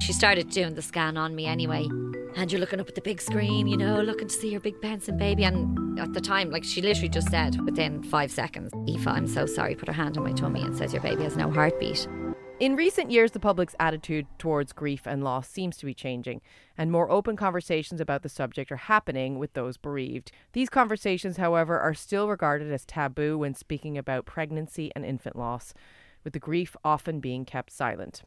She 0.00 0.14
started 0.14 0.48
doing 0.48 0.74
the 0.74 0.82
scan 0.82 1.16
on 1.16 1.34
me 1.34 1.46
anyway. 1.46 1.86
And 2.34 2.50
you're 2.50 2.60
looking 2.60 2.80
up 2.80 2.88
at 2.88 2.94
the 2.94 3.02
big 3.02 3.20
screen, 3.20 3.66
you 3.66 3.76
know, 3.76 4.00
looking 4.00 4.28
to 4.28 4.34
see 4.34 4.50
your 4.50 4.60
big 4.60 4.80
bouncing 4.80 5.18
baby. 5.18 5.44
And 5.44 5.98
at 6.00 6.14
the 6.14 6.20
time, 6.20 6.50
like 6.50 6.64
she 6.64 6.80
literally 6.80 7.10
just 7.10 7.28
said 7.28 7.60
within 7.64 8.02
five 8.02 8.30
seconds, 8.30 8.72
Aoife, 8.88 9.06
I'm 9.06 9.26
so 9.26 9.44
sorry, 9.44 9.74
put 9.74 9.88
her 9.88 9.94
hand 9.94 10.16
on 10.16 10.24
my 10.24 10.32
tummy 10.32 10.62
and 10.62 10.74
says 10.76 10.94
your 10.94 11.02
baby 11.02 11.24
has 11.24 11.36
no 11.36 11.50
heartbeat. 11.50 12.08
In 12.60 12.76
recent 12.76 13.10
years, 13.10 13.32
the 13.32 13.40
public's 13.40 13.74
attitude 13.78 14.26
towards 14.38 14.72
grief 14.72 15.06
and 15.06 15.22
loss 15.22 15.48
seems 15.48 15.76
to 15.78 15.86
be 15.86 15.94
changing, 15.94 16.40
and 16.76 16.92
more 16.92 17.10
open 17.10 17.36
conversations 17.36 18.00
about 18.00 18.22
the 18.22 18.28
subject 18.28 18.70
are 18.70 18.76
happening 18.76 19.38
with 19.38 19.54
those 19.54 19.76
bereaved. 19.78 20.30
These 20.52 20.68
conversations, 20.68 21.38
however, 21.38 21.78
are 21.78 21.94
still 21.94 22.28
regarded 22.28 22.70
as 22.70 22.84
taboo 22.84 23.38
when 23.38 23.54
speaking 23.54 23.96
about 23.96 24.26
pregnancy 24.26 24.92
and 24.94 25.06
infant 25.06 25.36
loss, 25.36 25.72
with 26.22 26.34
the 26.34 26.38
grief 26.38 26.76
often 26.84 27.18
being 27.20 27.46
kept 27.46 27.72
silent. 27.72 28.24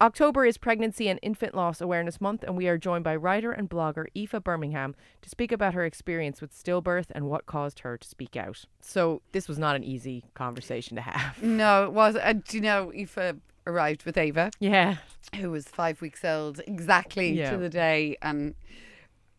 October 0.00 0.44
is 0.44 0.58
Pregnancy 0.58 1.08
and 1.08 1.18
Infant 1.22 1.54
Loss 1.54 1.80
Awareness 1.80 2.20
Month, 2.20 2.42
and 2.42 2.56
we 2.56 2.66
are 2.66 2.76
joined 2.78 3.04
by 3.04 3.14
writer 3.14 3.52
and 3.52 3.70
blogger 3.70 4.06
Aoife 4.16 4.42
Birmingham 4.42 4.94
to 5.20 5.28
speak 5.28 5.52
about 5.52 5.74
her 5.74 5.84
experience 5.84 6.40
with 6.40 6.52
stillbirth 6.52 7.06
and 7.12 7.28
what 7.28 7.46
caused 7.46 7.80
her 7.80 7.96
to 7.96 8.08
speak 8.08 8.36
out. 8.36 8.64
So, 8.80 9.22
this 9.32 9.46
was 9.48 9.58
not 9.58 9.76
an 9.76 9.84
easy 9.84 10.24
conversation 10.34 10.96
to 10.96 11.02
have. 11.02 11.40
No, 11.42 11.84
it 11.84 11.92
was. 11.92 12.16
And 12.16 12.42
do 12.44 12.56
you 12.56 12.62
know, 12.62 12.92
Aoife 12.92 13.36
arrived 13.66 14.04
with 14.04 14.16
Ava, 14.16 14.50
Yeah. 14.58 14.96
who 15.36 15.50
was 15.50 15.66
five 15.68 16.00
weeks 16.00 16.24
old 16.24 16.60
exactly 16.66 17.30
Yeah. 17.32 17.50
to 17.52 17.56
the 17.58 17.68
day. 17.68 18.16
And 18.22 18.54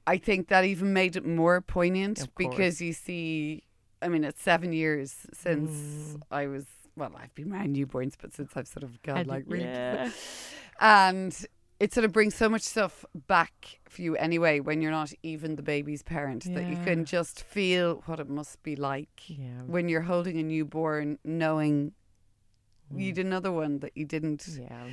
I 0.08 0.18
think 0.18 0.48
that 0.48 0.64
even 0.64 0.94
made 0.94 1.16
it 1.18 1.26
more 1.26 1.60
poignant 1.60 2.28
because 2.38 2.80
you 2.82 2.94
see, 2.94 3.64
I 4.02 4.08
mean, 4.08 4.24
it's 4.24 4.42
seven 4.42 4.72
years 4.72 5.14
since 5.34 5.72
Mm. 6.18 6.22
I 6.32 6.48
was, 6.48 6.66
well, 6.96 7.12
I've 7.18 7.34
been 7.36 7.52
around 7.52 7.76
newborns, 7.76 8.14
but 8.22 8.34
since 8.34 8.52
I've 8.56 8.68
sort 8.68 8.84
of 8.84 9.02
gone 9.04 9.26
like 9.28 9.46
really. 9.48 9.66
yeah. 9.66 10.10
And 10.80 11.36
it 11.80 11.94
sort 11.94 12.04
of 12.06 12.12
brings 12.12 12.34
so 12.36 12.50
much 12.50 12.62
stuff 12.62 13.04
back 13.28 13.80
for 13.90 14.02
you 14.02 14.16
anyway 14.16 14.60
when 14.60 14.82
you're 14.82 14.92
not 14.92 15.12
even 15.22 15.56
the 15.56 15.62
baby's 15.64 16.02
parent 16.02 16.44
that 16.54 16.66
you 16.68 16.78
can 16.84 17.04
just 17.06 17.44
feel 17.44 18.02
what 18.06 18.20
it 18.20 18.30
must 18.30 18.62
be 18.64 18.76
like 18.76 19.10
Yeah. 19.28 19.62
when 19.68 19.90
you're 19.90 20.02
holding 20.02 20.38
a 20.40 20.44
newborn 20.44 21.20
knowing 21.24 21.94
you'd 22.96 23.18
another 23.18 23.52
one 23.52 23.80
that 23.80 23.92
you 23.96 24.06
didn't 24.06 24.42
Mm. 24.44 24.70
Yeah. 24.70 24.88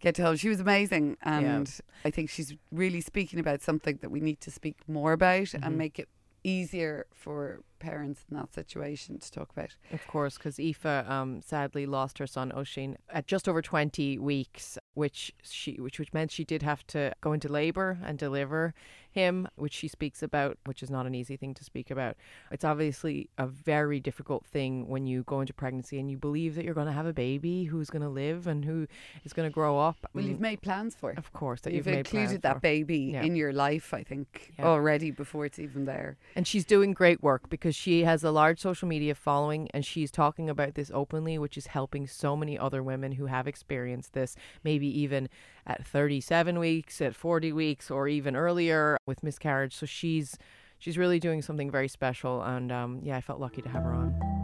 get 0.00 0.14
to 0.16 0.22
hold. 0.24 0.38
She 0.40 0.48
was 0.48 0.60
amazing, 0.60 1.16
and 1.22 1.68
I 2.04 2.10
think 2.10 2.30
she's 2.30 2.54
really 2.70 3.00
speaking 3.00 3.38
about 3.38 3.62
something 3.62 3.98
that 4.02 4.10
we 4.10 4.20
need 4.20 4.40
to 4.40 4.50
speak 4.50 4.76
more 4.88 5.12
about 5.12 5.42
Mm-hmm. 5.48 5.64
and 5.64 5.78
make 5.78 5.98
it 5.98 6.08
easier 6.44 7.06
for 7.12 7.60
parents 7.82 8.24
in 8.30 8.36
that 8.36 8.54
situation 8.54 9.18
to 9.18 9.30
talk 9.30 9.50
about. 9.50 9.76
Of 9.92 10.06
course, 10.06 10.38
because 10.38 10.58
Aoife 10.58 10.86
um, 10.86 11.42
sadly 11.42 11.84
lost 11.86 12.18
her 12.18 12.26
son 12.26 12.52
Oisin 12.56 12.96
at 13.10 13.26
just 13.26 13.48
over 13.48 13.60
20 13.60 14.18
weeks, 14.18 14.78
which 14.94 15.32
she 15.42 15.80
which 15.80 15.98
which 15.98 16.12
meant 16.12 16.30
she 16.30 16.44
did 16.44 16.62
have 16.62 16.86
to 16.88 17.12
go 17.20 17.32
into 17.32 17.48
labour 17.48 17.98
and 18.04 18.18
deliver 18.18 18.72
him, 19.10 19.46
which 19.56 19.74
she 19.74 19.88
speaks 19.88 20.22
about, 20.22 20.56
which 20.64 20.82
is 20.82 20.88
not 20.90 21.04
an 21.06 21.14
easy 21.14 21.36
thing 21.36 21.52
to 21.52 21.62
speak 21.64 21.90
about. 21.90 22.16
It's 22.50 22.64
obviously 22.64 23.28
a 23.36 23.46
very 23.46 24.00
difficult 24.00 24.46
thing 24.46 24.88
when 24.88 25.06
you 25.06 25.22
go 25.24 25.40
into 25.42 25.52
pregnancy 25.52 25.98
and 25.98 26.10
you 26.10 26.16
believe 26.16 26.54
that 26.54 26.64
you're 26.64 26.72
going 26.72 26.86
to 26.86 26.92
have 26.94 27.04
a 27.04 27.12
baby 27.12 27.64
who's 27.64 27.90
going 27.90 28.00
to 28.02 28.08
live 28.08 28.46
and 28.46 28.64
who 28.64 28.86
is 29.24 29.34
going 29.34 29.46
to 29.48 29.52
grow 29.52 29.78
up. 29.78 29.98
Well, 30.14 30.24
you've 30.24 30.40
made 30.40 30.62
plans 30.62 30.94
for. 30.94 31.10
It. 31.10 31.18
Of 31.18 31.30
course 31.34 31.60
that 31.62 31.74
You've, 31.74 31.86
you've, 31.86 31.94
made 31.96 32.04
plans 32.06 32.30
included 32.32 32.42
that 32.42 32.54
for. 32.54 32.60
baby 32.60 32.98
Yeah. 33.12 33.22
in 33.22 33.36
your 33.36 33.52
life, 33.52 33.92
I 33.92 34.02
think, 34.02 34.54
Yeah. 34.58 34.64
already 34.66 35.10
before 35.10 35.44
it's 35.44 35.58
even 35.58 35.84
there. 35.84 36.16
And 36.34 36.46
she's 36.46 36.64
doing 36.64 36.92
great 36.94 37.22
work 37.22 37.50
because 37.50 37.71
she 37.74 38.04
has 38.04 38.24
a 38.24 38.30
large 38.30 38.60
social 38.60 38.88
media 38.88 39.14
following 39.14 39.68
and 39.72 39.84
she's 39.84 40.10
talking 40.10 40.48
about 40.50 40.74
this 40.74 40.90
openly, 40.92 41.38
which 41.38 41.56
is 41.56 41.68
helping 41.68 42.06
so 42.06 42.36
many 42.36 42.58
other 42.58 42.82
women 42.82 43.12
who 43.12 43.26
have 43.26 43.46
experienced 43.46 44.12
this, 44.12 44.36
maybe 44.64 44.86
even 45.00 45.28
at 45.66 45.86
37 45.86 46.58
weeks, 46.58 47.00
at 47.00 47.14
40 47.14 47.52
weeks, 47.52 47.90
or 47.90 48.08
even 48.08 48.36
earlier 48.36 48.96
with 49.06 49.22
miscarriage. 49.22 49.74
So 49.74 49.86
she's 49.86 50.36
she's 50.78 50.98
really 50.98 51.20
doing 51.20 51.42
something 51.42 51.70
very 51.70 51.88
special. 51.88 52.42
And 52.42 52.72
um, 52.72 53.00
yeah, 53.02 53.16
I 53.16 53.20
felt 53.20 53.40
lucky 53.40 53.62
to 53.62 53.68
have 53.68 53.84
her 53.84 53.92
on. 53.92 54.42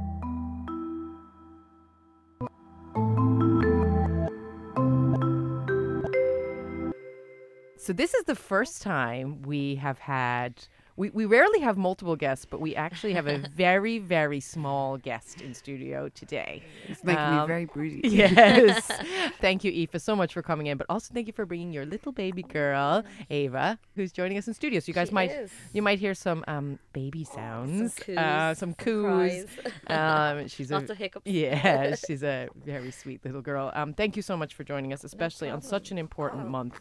So 7.76 7.94
this 7.94 8.12
is 8.12 8.24
the 8.24 8.34
first 8.34 8.82
time 8.82 9.40
we 9.42 9.76
have 9.76 9.98
had. 9.98 10.66
We, 10.98 11.10
we 11.10 11.26
rarely 11.26 11.60
have 11.60 11.78
multiple 11.78 12.16
guests, 12.16 12.44
but 12.44 12.60
we 12.60 12.74
actually 12.74 13.12
have 13.12 13.28
a 13.28 13.38
very, 13.54 14.00
very 14.00 14.40
small 14.40 14.96
guest 14.98 15.40
in 15.40 15.54
studio 15.54 16.08
today. 16.08 16.64
It's 16.88 17.04
making 17.04 17.22
me 17.22 17.38
Um, 17.38 17.46
very 17.46 17.66
broody. 17.66 18.00
Yes. 18.08 18.90
thank 19.40 19.62
you, 19.62 19.70
Aoife, 19.70 20.02
so 20.02 20.16
much 20.16 20.34
for 20.34 20.42
coming 20.42 20.66
in, 20.66 20.76
but 20.76 20.86
also 20.90 21.14
thank 21.14 21.28
you 21.28 21.32
for 21.32 21.46
bringing 21.46 21.72
your 21.72 21.86
little 21.86 22.10
baby 22.10 22.42
girl, 22.42 23.04
Ava, 23.30 23.78
who's 23.94 24.10
joining 24.10 24.38
us 24.38 24.48
in 24.48 24.54
studio. 24.54 24.80
So 24.80 24.88
you 24.88 24.94
guys 24.94 25.12
might 25.12 25.30
you 25.72 25.82
might 25.82 26.00
hear 26.00 26.14
some 26.14 26.42
um, 26.48 26.80
baby 26.92 27.22
sounds, 27.22 27.94
coos, 27.94 28.18
uh, 28.18 28.54
some 28.54 28.74
coos. 28.74 29.46
Um, 29.86 30.48
she's 30.48 30.72
Lots 30.72 30.88
a, 30.88 30.92
of 30.92 30.98
hiccups. 30.98 31.30
Yeah, 31.30 31.94
she's 31.94 32.24
a 32.24 32.48
very 32.64 32.90
sweet 32.90 33.24
little 33.24 33.40
girl. 33.42 33.70
Um, 33.76 33.94
thank 33.94 34.16
you 34.16 34.22
so 34.22 34.36
much 34.36 34.54
for 34.54 34.64
joining 34.64 34.92
us, 34.92 35.04
especially 35.04 35.48
on 35.48 35.62
such 35.62 35.92
an 35.92 35.98
important 35.98 36.48
month. 36.48 36.80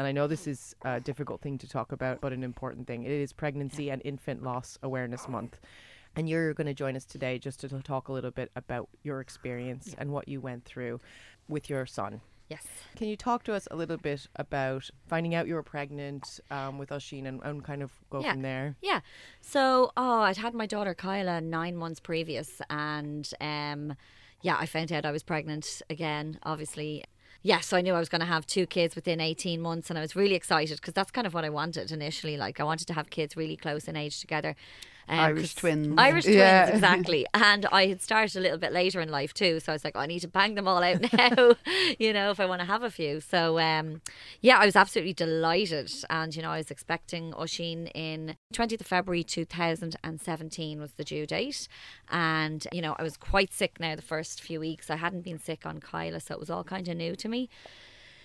And 0.00 0.06
I 0.06 0.12
know 0.12 0.26
this 0.26 0.46
is 0.46 0.74
a 0.80 0.98
difficult 0.98 1.42
thing 1.42 1.58
to 1.58 1.68
talk 1.68 1.92
about, 1.92 2.22
but 2.22 2.32
an 2.32 2.42
important 2.42 2.86
thing. 2.86 3.02
It 3.02 3.10
is 3.10 3.34
Pregnancy 3.34 3.90
and 3.90 4.00
Infant 4.02 4.42
Loss 4.42 4.78
Awareness 4.82 5.28
Month. 5.28 5.60
And 6.16 6.26
you're 6.26 6.54
going 6.54 6.68
to 6.68 6.72
join 6.72 6.96
us 6.96 7.04
today 7.04 7.38
just 7.38 7.60
to 7.60 7.68
talk 7.82 8.08
a 8.08 8.12
little 8.14 8.30
bit 8.30 8.50
about 8.56 8.88
your 9.02 9.20
experience 9.20 9.94
and 9.98 10.10
what 10.10 10.26
you 10.26 10.40
went 10.40 10.64
through 10.64 11.00
with 11.50 11.68
your 11.68 11.84
son. 11.84 12.22
Yes. 12.48 12.66
Can 12.96 13.08
you 13.08 13.16
talk 13.16 13.42
to 13.42 13.52
us 13.52 13.68
a 13.70 13.76
little 13.76 13.98
bit 13.98 14.26
about 14.36 14.88
finding 15.06 15.34
out 15.34 15.46
you 15.46 15.52
were 15.54 15.62
pregnant 15.62 16.40
um, 16.50 16.78
with 16.78 16.90
Oisin 16.92 17.26
and, 17.26 17.42
and 17.42 17.62
kind 17.62 17.82
of 17.82 17.92
go 18.08 18.22
Yeah. 18.22 18.32
from 18.32 18.40
there? 18.40 18.76
Yeah. 18.80 19.00
So, 19.42 19.92
oh, 19.98 20.20
I'd 20.20 20.38
had 20.38 20.54
my 20.54 20.64
daughter 20.64 20.94
Kyla 20.94 21.42
nine 21.42 21.76
months 21.76 22.00
previous, 22.00 22.62
and 22.70 23.30
um, 23.38 23.96
yeah, 24.40 24.56
I 24.58 24.64
found 24.64 24.92
out 24.92 25.04
I 25.04 25.10
was 25.10 25.22
pregnant 25.22 25.82
again. 25.90 26.38
Obviously, 26.42 27.04
yeah. 27.42 27.60
So 27.60 27.76
I 27.76 27.80
knew 27.80 27.94
I 27.94 27.98
was 27.98 28.08
going 28.08 28.20
to 28.20 28.26
have 28.26 28.46
two 28.46 28.66
kids 28.66 28.94
within 28.94 29.20
eighteen 29.20 29.60
months, 29.60 29.90
and 29.90 29.98
I 29.98 30.02
was 30.02 30.14
really 30.14 30.34
excited 30.34 30.76
because 30.76 30.94
that's 30.94 31.10
kind 31.10 31.26
of 31.26 31.34
what 31.34 31.44
I 31.44 31.50
wanted 31.50 31.90
initially. 31.92 32.36
Like, 32.36 32.60
I 32.60 32.64
wanted 32.64 32.86
to 32.88 32.94
have 32.94 33.10
kids 33.10 33.36
really 33.36 33.56
close 33.56 33.88
in 33.88 33.96
age 33.96 34.20
together. 34.20 34.56
Um, 35.10 35.18
Irish 35.18 35.56
twins. 35.56 35.94
Irish 35.98 36.24
twins, 36.24 36.36
Yeah. 36.36 36.66
exactly. 36.74 37.26
And 37.34 37.66
I 37.72 37.88
had 37.88 38.00
started 38.00 38.36
a 38.36 38.40
little 38.40 38.58
bit 38.58 38.72
later 38.72 39.00
in 39.00 39.08
life 39.10 39.34
too, 39.34 39.58
so 39.58 39.72
I 39.72 39.74
was 39.74 39.84
like, 39.84 39.96
I 39.96 40.06
need 40.06 40.20
to 40.20 40.28
bang 40.28 40.54
them 40.54 40.68
all 40.68 40.82
out 40.84 41.12
now, 41.12 41.56
you 41.98 42.12
know, 42.12 42.30
if 42.30 42.38
I 42.38 42.46
want 42.46 42.60
to 42.60 42.66
have 42.66 42.84
a 42.84 42.90
few. 42.90 43.20
So, 43.20 43.58
um, 43.58 44.02
yeah, 44.40 44.58
I 44.58 44.64
was 44.66 44.76
absolutely 44.76 45.12
delighted, 45.12 45.92
and 46.08 46.34
you 46.34 46.42
know, 46.42 46.50
I 46.50 46.58
was 46.58 46.70
expecting 46.70 47.34
Oisin 47.34 47.88
in 47.88 48.36
20th 48.54 48.80
of 48.80 48.86
February 48.86 49.24
2017 49.24 50.80
was 50.80 50.92
the 50.92 51.04
due 51.04 51.26
date, 51.26 51.66
and 52.08 52.66
you 52.72 52.80
know, 52.80 52.94
I 52.98 53.02
was 53.02 53.16
quite 53.16 53.52
sick 53.52 53.80
now 53.80 53.96
the 53.96 54.02
first 54.02 54.40
few 54.40 54.60
weeks. 54.60 54.90
I 54.90 54.96
hadn't 54.96 55.22
been 55.22 55.40
sick 55.40 55.66
on 55.66 55.80
Kyla, 55.80 56.20
so 56.20 56.34
it 56.34 56.40
was 56.40 56.50
all 56.50 56.62
kind 56.64 56.86
of 56.86 56.96
new 56.96 57.16
to 57.16 57.28
me. 57.28 57.48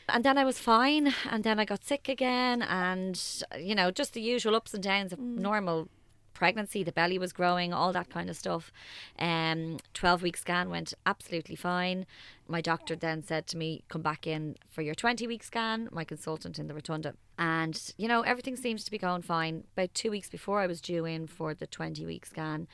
And 0.08 0.24
then 0.24 0.38
I 0.38 0.46
was 0.46 0.60
fine, 0.60 1.16
and 1.32 1.44
then 1.44 1.60
I 1.60 1.66
got 1.66 1.84
sick 1.84 2.08
again, 2.08 2.62
and 2.62 3.20
you 3.60 3.74
know, 3.74 3.90
just 3.90 4.14
the 4.14 4.22
usual 4.22 4.56
ups 4.56 4.72
and 4.76 4.84
downs 4.84 5.12
of 5.12 5.18
normal 5.20 5.90
pregnancy, 6.36 6.84
the 6.84 6.92
belly 6.92 7.18
was 7.18 7.34
growing, 7.34 7.74
all 7.74 7.92
that 7.94 8.10
kind 8.10 8.30
of 8.30 8.36
stuff. 8.36 8.72
Um, 9.18 9.78
12 9.96 10.22
week 10.22 10.38
scan 10.38 10.70
went 10.70 10.94
absolutely 11.06 11.56
fine. 11.56 12.06
My 12.48 12.62
doctor 12.62 12.96
then 12.96 13.24
said 13.24 13.48
to 13.48 13.58
me, 13.58 13.84
come 13.88 14.04
back 14.04 14.28
in 14.28 14.56
for 14.70 14.84
your 14.84 14.94
20 14.94 15.26
week 15.26 15.44
scan, 15.44 15.90
my 15.92 16.04
consultant 16.04 16.60
in 16.60 16.68
the 16.68 16.76
Rotunda. 16.76 17.16
And, 17.40 17.82
you 17.98 18.08
know, 18.08 18.22
everything 18.22 18.56
seems 18.56 18.84
to 18.84 18.92
be 18.92 19.00
going 19.00 19.24
fine. 19.24 19.64
About 19.76 19.94
two 19.96 20.12
weeks 20.12 20.30
before 20.30 20.60
I 20.60 20.68
was 20.68 20.80
due 20.80 21.06
in 21.06 21.26
for 21.26 21.56
the 21.56 21.66
20 21.66 22.06
week 22.06 22.26
scan, 22.26 22.68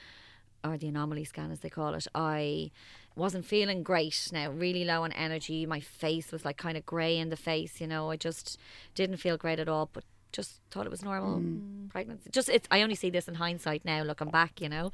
or 0.64 0.78
the 0.78 0.88
anomaly 0.88 1.24
scan 1.24 1.52
as 1.52 1.62
they 1.62 1.70
call 1.70 1.94
it, 1.94 2.08
I 2.14 2.72
wasn't 3.16 3.46
feeling 3.46 3.84
great 3.84 4.30
now, 4.32 4.52
really 4.52 4.86
low 4.86 5.04
on 5.04 5.12
energy. 5.14 5.66
My 5.66 5.80
face 5.80 6.32
was 6.32 6.46
like 6.46 6.58
kind 6.58 6.78
of 6.78 6.86
grey 6.86 7.18
in 7.18 7.30
the 7.30 7.38
face, 7.38 7.82
you 7.82 7.88
know, 7.88 8.10
I 8.12 8.18
just 8.18 8.58
didn't 8.96 9.18
feel 9.18 9.38
great 9.38 9.60
at 9.60 9.70
all. 9.70 9.90
But 9.92 10.04
just 10.32 10.62
thought 10.72 10.86
it 10.86 10.90
was 10.92 11.04
normal 11.04 11.42
pregnancy. 11.90 12.30
Just 12.32 12.50
it's 12.50 12.68
I 12.72 12.82
only 12.82 12.96
see 12.96 13.10
this 13.10 13.28
in 13.28 13.36
hindsight 13.36 13.86
now, 13.86 14.04
looking 14.04 14.30
back, 14.30 14.62
you 14.62 14.70
know. 14.70 14.86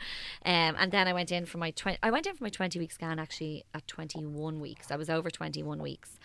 Um, 0.46 0.76
and 0.80 0.92
then 0.92 1.08
I 1.08 1.14
went 1.14 1.32
in 1.32 1.46
for 1.46 1.58
my 1.58 1.72
twenty. 1.72 1.98
I 2.02 2.12
went 2.12 2.28
in 2.28 2.36
for 2.36 2.44
my 2.44 2.50
twenty 2.50 2.80
week 2.80 2.92
scan 2.92 3.20
actually 3.20 3.66
at 3.74 3.88
twenty 3.88 4.26
one 4.26 4.60
weeks. 4.60 4.92
I 4.92 4.96
was 4.96 5.10
over 5.10 5.30
twenty 5.30 5.64
one 5.64 5.82
weeks. 5.82 6.20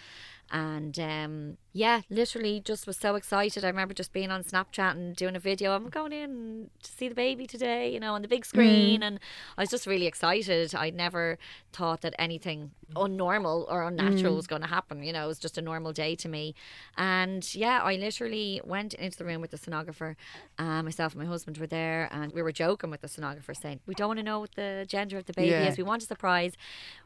And 0.51 0.99
um, 0.99 1.57
yeah, 1.73 2.03
literally 2.11 2.61
just 2.61 2.87
was 2.87 2.99
so 2.99 3.15
excited. 3.15 3.65
I 3.65 3.69
remember 3.69 3.95
just 3.95 4.13
being 4.13 4.31
on 4.31 4.45
Snapchat 4.45 4.91
and 4.93 5.17
doing 5.17 5.35
a 5.35 5.39
video. 5.39 5.73
I'm 5.75 5.89
going 5.89 6.13
in 6.13 6.69
to 6.83 6.91
see 6.93 7.09
the 7.09 7.15
baby 7.15 7.47
today, 7.47 7.91
you 7.91 7.99
know, 7.99 8.13
on 8.15 8.21
the 8.21 8.29
big 8.29 8.45
screen. 8.45 9.03
And 9.03 9.19
I 9.57 9.63
was 9.63 9.71
just 9.71 9.87
really 9.87 10.07
excited. 10.07 10.75
I 10.75 10.91
never 10.91 11.39
thought 11.73 12.03
that 12.03 12.15
anything 12.19 12.73
unnormal 12.95 13.65
or 13.71 13.85
unnatural 13.85 14.37
was 14.37 14.47
going 14.47 14.61
to 14.61 14.69
happen. 14.69 15.03
You 15.03 15.15
know, 15.15 15.25
it 15.25 15.29
was 15.29 15.39
just 15.39 15.57
a 15.57 15.63
normal 15.63 15.95
day 15.95 16.15
to 16.17 16.29
me. 16.29 16.55
And 16.99 17.55
yeah, 17.55 17.81
I 17.83 17.97
literally 17.97 18.61
went 18.63 18.93
into 18.93 19.17
the 19.17 19.25
room 19.25 19.41
with 19.41 19.53
the 19.53 19.59
sonographer. 19.59 20.17
Uh, 20.59 20.83
myself 20.83 21.15
and 21.15 21.23
my 21.23 21.29
husband 21.29 21.57
were 21.57 21.67
there, 21.67 22.11
and 22.13 22.31
we 22.33 22.43
were 22.43 22.53
joking 22.53 22.91
with 22.91 23.01
the 23.01 23.09
sonographer, 23.09 23.57
saying, 23.57 23.81
We 23.87 23.95
don't 23.95 24.09
want 24.09 24.19
to 24.19 24.23
know 24.23 24.41
what 24.41 24.55
the 24.55 24.85
gender 24.87 25.17
of 25.17 25.25
the 25.25 25.33
baby 25.33 25.49
Yeah. 25.49 25.69
is. 25.69 25.79
We 25.79 25.83
want 25.85 26.03
a 26.03 26.07
surprise. 26.07 26.53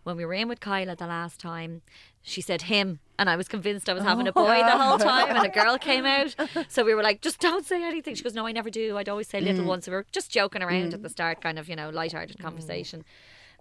When 0.03 0.17
we 0.17 0.25
were 0.25 0.35
in 0.35 0.49
with 0.49 0.59
Kyla 0.59 0.97
the 0.97 1.07
last 1.07 1.39
time, 1.39 1.83
she 2.29 2.41
said 2.41 2.63
him, 2.63 2.99
and 3.21 3.31
I 3.31 3.37
was 3.37 3.47
convinced 3.47 3.89
I 3.89 3.93
was 3.93 4.03
having 4.03 4.27
a 4.27 4.33
oh. 4.35 4.45
boy 4.45 4.59
the 4.59 4.77
whole 4.77 4.99
time, 4.99 5.37
and 5.37 5.47
a 5.47 5.49
girl 5.49 5.79
came 5.91 6.05
out. 6.05 6.35
So 6.67 6.85
we 6.85 6.93
were 6.93 7.03
like, 7.03 7.23
just 7.23 7.39
don't 7.39 7.65
say 7.65 7.85
anything. 7.85 8.17
She 8.17 8.25
goes, 8.25 8.35
no, 8.35 8.45
I 8.45 8.51
never 8.51 8.69
do. 8.69 8.97
I'd 8.97 9.09
always 9.09 9.29
say 9.29 9.41
little 9.41 9.65
mm. 9.65 9.69
ones. 9.69 9.85
So 9.85 9.93
we 9.93 9.97
were 9.97 10.07
just 10.11 10.33
joking 10.33 10.61
around 10.61 10.93
at 10.93 11.03
the 11.03 11.09
mm. 11.09 11.13
start, 11.13 11.41
kind 11.41 11.57
of, 11.57 11.69
you 11.69 11.77
know, 11.77 11.89
light-hearted 11.89 12.37
mm. 12.37 12.43
conversation. 12.43 13.05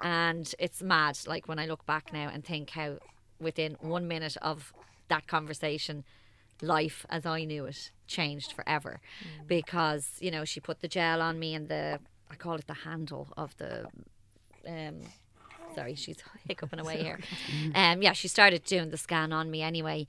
And 0.02 0.52
it's 0.58 0.82
mad, 0.82 1.20
like 1.28 1.48
when 1.48 1.60
I 1.60 1.68
look 1.68 1.86
back 1.86 2.12
now 2.12 2.28
and 2.34 2.44
think 2.44 2.72
how 2.72 2.98
within 3.40 3.78
one 3.82 4.08
minute 4.08 4.36
of 4.42 4.74
that 5.10 5.28
conversation, 5.28 6.04
life 6.60 7.06
as 7.12 7.24
I 7.24 7.44
knew 7.44 7.66
it 7.66 7.92
changed 8.08 8.52
forever, 8.52 9.00
because 9.46 10.18
you 10.20 10.32
know 10.32 10.44
she 10.44 10.60
put 10.60 10.82
the 10.82 10.88
gel 10.88 11.22
on 11.22 11.38
me 11.38 11.54
and 11.54 11.68
the 11.68 12.00
I 12.32 12.36
call 12.36 12.56
it 12.56 12.66
the 12.66 12.74
handle 12.74 13.28
of 13.38 13.56
the 13.58 13.86
um 14.68 15.02
sorry, 15.76 15.96
she's 15.96 16.18
hiccuping 16.48 16.80
away 16.80 16.98
here. 17.04 17.20
Um, 17.76 18.02
yeah, 18.02 18.14
she 18.14 18.28
started 18.28 18.64
doing 18.64 18.90
the 18.90 18.98
scan 18.98 19.32
on 19.34 19.52
me 19.52 19.62
anyway. 19.62 20.08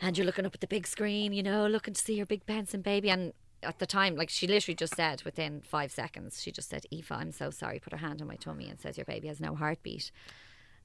And 0.00 0.16
you're 0.16 0.26
looking 0.26 0.46
up 0.46 0.54
at 0.54 0.60
the 0.60 0.66
big 0.66 0.86
screen, 0.86 1.32
you 1.32 1.42
know, 1.42 1.66
looking 1.66 1.94
to 1.94 2.00
see 2.00 2.14
your 2.14 2.26
big 2.26 2.44
bouncing 2.46 2.80
baby. 2.82 3.08
And 3.10 3.32
at 3.62 3.78
the 3.78 3.86
time, 3.86 4.16
like 4.16 4.30
she 4.30 4.46
literally 4.48 4.74
just 4.74 4.96
said 4.96 5.22
within 5.22 5.60
five 5.60 5.92
seconds, 5.92 6.42
she 6.42 6.50
just 6.50 6.68
said, 6.70 6.84
Aoife, 6.92 7.12
I'm 7.12 7.30
so 7.32 7.50
sorry. 7.50 7.78
Put 7.78 7.92
her 7.92 7.98
hand 7.98 8.20
on 8.20 8.26
my 8.28 8.34
tummy 8.36 8.68
and 8.68 8.80
says, 8.80 8.96
Your 8.98 9.04
baby 9.04 9.28
has 9.28 9.38
no 9.40 9.54
heartbeat. 9.54 10.10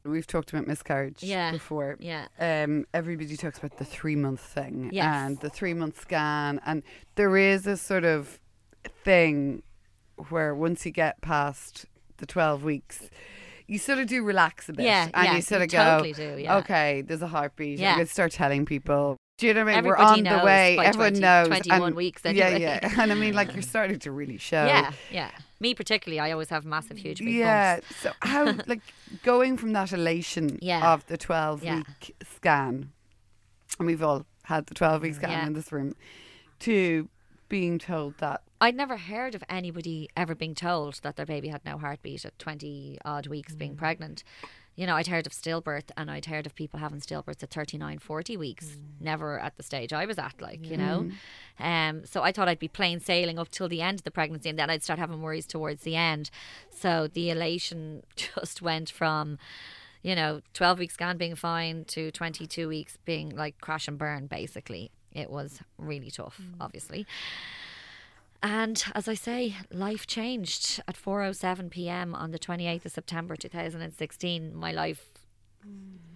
We've 0.03 0.27
talked 0.27 0.53
about 0.53 0.67
miscarriage 0.67 1.23
Yeah. 1.23 1.51
before. 1.51 1.97
Yeah. 1.99 2.27
Um, 2.39 2.85
everybody 2.93 3.35
talks 3.35 3.57
about 3.57 3.77
the 3.77 3.85
three 3.85 4.15
month 4.15 4.39
thing 4.39 4.91
Yes. 4.93 5.05
and 5.05 5.39
the 5.39 5.49
three 5.49 5.73
month 5.73 5.99
scan, 5.99 6.61
and 6.65 6.83
there 7.15 7.35
is 7.35 7.65
a 7.65 7.75
sort 7.75 8.05
of 8.05 8.39
thing 9.03 9.63
where 10.29 10.53
once 10.55 10.85
you 10.85 10.91
get 10.91 11.19
past 11.21 11.85
the 12.17 12.25
twelve 12.25 12.63
weeks, 12.63 13.09
you 13.67 13.77
sort 13.77 13.99
of 13.99 14.07
do 14.07 14.23
relax 14.23 14.69
a 14.69 14.73
bit, 14.73 14.85
Yeah, 14.85 15.09
and 15.13 15.25
yeah, 15.25 15.35
you 15.35 15.41
sort 15.41 15.59
you 15.61 15.65
of 15.65 15.71
go, 15.71 15.77
totally 15.83 16.13
do, 16.13 16.41
yeah. 16.41 16.57
okay, 16.57 17.01
there's 17.01 17.21
a 17.21 17.27
heartbeat. 17.27 17.79
Yeah. 17.79 17.95
Going 17.95 18.07
to 18.07 18.11
start 18.13 18.31
telling 18.31 18.65
people. 18.65 19.17
Do 19.37 19.45
you 19.45 19.53
know 19.53 19.65
what 19.65 19.73
I 19.75 19.81
mean? 19.81 19.85
We're 19.85 19.97
on 19.97 20.23
knows 20.23 20.39
the 20.39 20.45
way. 20.45 20.77
Everyone 20.79 21.09
20 21.11 21.19
knows. 21.19 21.47
21 21.49 21.81
and- 21.83 21.95
weeks 21.95 22.21
Yeah, 22.25 22.29
anyway. 22.45 22.79
yeah. 22.81 22.93
And 23.01 23.11
I 23.11 23.15
mean, 23.15 23.35
like 23.35 23.53
you're 23.53 23.61
starting 23.61 23.99
to 23.99 24.11
really 24.11 24.37
show. 24.37 24.65
Yeah, 24.65 24.91
yeah. 25.11 25.29
Me 25.59 25.75
particularly, 25.75 26.19
I 26.19 26.31
always 26.31 26.49
have 26.49 26.65
massive, 26.65 26.97
huge, 26.97 27.19
big 27.19 27.27
yeah. 27.35 27.75
bumps. 27.75 27.95
So 27.97 28.11
how 28.21 28.45
like 28.67 28.81
going 29.23 29.57
from 29.57 29.73
that 29.73 29.91
elation 29.93 30.57
Yeah. 30.61 30.91
of 30.93 31.05
the 31.07 31.17
twelve 31.17 31.63
Yeah. 31.63 31.75
week 31.99 32.15
scan, 32.35 32.91
and 33.77 33.85
we've 33.87 34.01
all 34.01 34.25
had 34.45 34.65
the 34.67 34.73
twelve 34.73 35.03
week 35.03 35.13
scan 35.15 35.29
Yeah. 35.29 35.45
in 35.45 35.53
this 35.53 35.71
room, 35.71 35.93
to 36.61 37.07
being 37.49 37.77
told 37.77 38.17
that 38.17 38.41
I'd 38.59 38.75
never 38.75 38.97
heard 38.97 39.35
of 39.35 39.43
anybody 39.49 40.09
ever 40.17 40.33
being 40.33 40.55
told 40.55 40.95
that 41.03 41.15
their 41.15 41.25
baby 41.25 41.49
had 41.49 41.63
no 41.63 41.77
heartbeat 41.77 42.25
at 42.25 42.37
20 42.39 42.97
odd 43.05 43.27
weeks 43.27 43.53
being 43.53 43.73
Mm. 43.75 43.77
pregnant. 43.77 44.23
You 44.75 44.85
know, 44.85 44.95
I'd 44.95 45.07
heard 45.07 45.25
of 45.27 45.33
stillbirth 45.33 45.89
and 45.97 46.09
I'd 46.09 46.25
heard 46.25 46.45
of 46.45 46.53
people 46.55 46.79
having 46.79 46.99
stillbirths 46.99 47.41
at 47.43 47.49
39, 47.51 47.97
40 47.99 48.35
weeks, 48.37 48.65
Mm. 48.77 49.01
never 49.01 49.39
at 49.39 49.57
the 49.57 49.63
stage 49.63 49.91
I 49.93 50.05
was 50.05 50.17
at, 50.19 50.39
like, 50.41 50.65
you 50.69 50.77
know. 50.77 51.09
Um, 51.59 52.05
so 52.05 52.21
I 52.23 52.31
thought 52.31 52.47
I'd 52.47 52.59
be 52.59 52.67
plain 52.67 52.99
sailing 52.99 53.37
up 53.39 53.49
till 53.49 53.67
the 53.67 53.81
end 53.81 53.99
of 53.99 54.03
the 54.03 54.11
pregnancy 54.11 54.49
and 54.49 54.57
then 54.59 54.69
I'd 54.69 54.83
start 54.83 54.99
having 54.99 55.21
worries 55.21 55.45
towards 55.47 55.83
the 55.83 55.95
end. 55.95 56.29
So 56.71 57.07
the 57.07 57.29
elation 57.29 58.03
just 58.15 58.61
went 58.61 58.89
from, 58.89 59.37
you 60.03 60.15
know, 60.15 60.41
12 60.53 60.79
weeks 60.79 60.93
scan 60.95 61.17
being 61.17 61.35
fine 61.35 61.85
to 61.85 62.11
22 62.11 62.67
weeks 62.67 62.97
being 63.05 63.35
like 63.35 63.59
crash 63.61 63.87
and 63.87 63.97
burn, 63.99 64.25
basically. 64.27 64.91
It 65.11 65.31
was 65.31 65.61
really 65.79 66.11
tough, 66.11 66.39
obviously. 66.61 67.07
And 68.49 68.81
as 68.95 69.09
I 69.09 69.13
say, 69.13 69.57
life 69.73 70.07
changed 70.07 70.81
at 70.87 70.95
4:07 70.95 71.69
p.m. 71.69 72.15
on 72.15 72.31
the 72.31 72.39
28th 72.39 72.85
of 72.85 72.93
September 72.93 73.35
2016. 73.35 74.55
My 74.55 74.71
life, 74.71 75.09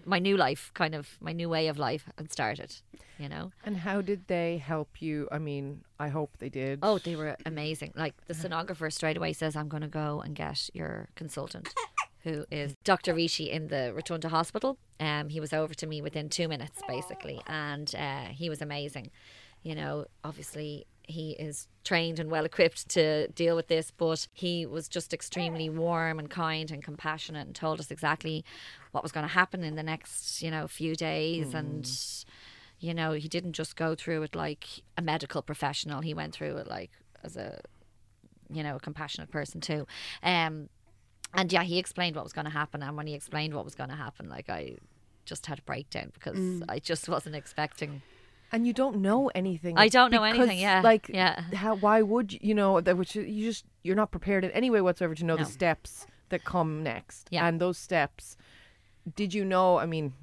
my 0.06 0.18
new 0.18 0.38
life, 0.38 0.72
kind 0.74 0.96
of 0.96 1.18
my 1.20 1.34
new 1.34 1.50
way 1.50 1.68
of 1.68 1.78
life, 1.78 2.06
had 2.18 2.32
started. 2.32 2.78
You 3.20 3.28
know. 3.28 3.52
And 3.66 3.76
how 3.76 4.00
did 4.02 4.28
they 4.28 4.60
help 4.60 5.02
you? 5.02 5.28
I 5.30 5.40
mean, 5.40 5.82
I 6.00 6.08
hope 6.08 6.38
they 6.38 6.48
did. 6.48 6.80
Oh, 6.82 7.00
they 7.00 7.18
were 7.18 7.36
amazing. 7.46 7.92
Like 7.96 8.16
the 8.28 8.34
sonographer 8.34 8.90
straight 8.94 9.18
away 9.18 9.34
says, 9.34 9.58
"I'm 9.58 9.68
going 9.68 9.88
to 9.90 9.90
go 10.04 10.22
and 10.22 10.34
get 10.34 10.70
your 10.74 11.10
consultant." 11.16 11.68
Who 12.24 12.46
is 12.50 12.76
Dr. 12.86 13.14
Rishi 13.14 13.52
in 13.52 13.68
the 13.68 13.92
Rotunda 13.94 14.30
Hospital? 14.30 14.78
Um, 15.02 15.28
he 15.28 15.42
was 15.42 15.52
over 15.52 15.74
to 15.74 15.86
me 15.86 16.02
within 16.02 16.30
two 16.30 16.48
minutes, 16.48 16.80
basically, 16.88 17.42
and 17.48 17.94
uh, 17.94 18.28
he 18.28 18.48
was 18.50 18.62
amazing. 18.62 19.12
You 19.64 19.76
know, 19.76 20.06
obviously 20.24 20.86
he 21.04 21.32
is 21.32 21.68
trained 21.84 22.20
and 22.20 22.30
well 22.30 22.46
equipped 22.46 22.90
to 22.90 23.28
deal 23.30 23.56
with 23.56 23.68
this, 23.68 23.92
but 23.92 24.28
he 24.34 24.66
was 24.66 24.88
just 24.88 25.14
extremely 25.14 25.70
warm 25.70 26.20
and 26.20 26.30
kind 26.30 26.72
and 26.72 26.84
compassionate 26.84 27.48
and 27.48 27.56
told 27.56 27.80
us 27.80 27.92
exactly 27.92 28.46
what 28.92 29.04
was 29.04 29.12
going 29.12 29.26
to 29.26 29.34
happen 29.34 29.64
in 29.64 29.76
the 29.76 29.84
next, 29.84 30.42
you 30.42 30.52
know, 30.52 30.68
few 30.68 30.96
days. 30.96 31.54
And, 31.54 31.90
you 32.80 32.94
know, 32.94 33.14
he 33.14 33.28
didn't 33.28 33.54
just 33.54 33.76
go 33.76 33.96
through 33.96 34.24
it 34.24 34.36
like 34.36 34.68
a 34.98 35.02
medical 35.02 35.42
professional, 35.42 36.02
he 36.02 36.14
went 36.14 36.34
through 36.34 36.58
it 36.58 36.68
like 36.68 36.92
as 37.24 37.36
a, 37.38 37.60
you 38.50 38.64
know, 38.64 38.76
a 38.76 38.80
compassionate 38.80 39.32
person 39.32 39.62
too. 39.62 39.88
Um, 40.24 40.70
and 41.34 41.52
yeah, 41.52 41.64
he 41.64 41.78
explained 41.78 42.16
what 42.16 42.26
was 42.26 42.34
going 42.34 42.46
to 42.46 42.52
happen. 42.52 42.84
And 42.84 42.98
when 42.98 43.08
he 43.08 43.14
explained 43.14 43.54
what 43.54 43.64
was 43.64 43.76
going 43.76 43.90
to 43.90 43.96
happen, 43.96 44.30
like 44.30 44.50
I 44.50 44.78
just 45.26 45.46
had 45.46 45.60
a 45.60 45.62
breakdown 45.62 46.12
because 46.14 46.62
I 46.68 46.80
just 46.80 47.08
wasn't 47.16 47.36
expecting. 47.36 48.02
And 48.52 48.68
you 48.68 48.74
don't 48.74 48.98
know 48.98 49.30
anything. 49.34 49.78
I 49.78 49.88
don't 49.88 50.12
know 50.12 50.22
because, 50.24 50.40
anything, 50.40 50.60
yeah, 50.60 50.82
Like, 50.82 51.08
yeah. 51.10 51.42
How? 51.54 51.76
Why 51.76 52.02
would 52.02 52.34
you? 52.34 52.40
You 52.42 52.54
know 52.56 52.82
that 52.82 52.98
which 52.98 53.16
you 53.16 53.46
just 53.46 53.64
you're 53.84 53.96
not 53.96 54.12
prepared 54.12 54.44
in 54.44 54.52
any 54.52 54.70
way 54.70 54.82
whatsoever 54.82 55.16
to 55.16 55.24
know 55.26 55.36
No. 55.36 55.44
the 55.44 55.50
steps 55.50 56.06
that 56.30 56.44
come 56.44 56.84
next. 56.84 57.30
Yeah. 57.32 57.48
And 57.48 57.62
those 57.62 57.78
steps, 57.78 58.36
did 59.16 59.34
you 59.34 59.46
know? 59.46 59.78
I 59.78 59.86
mean, 59.86 60.14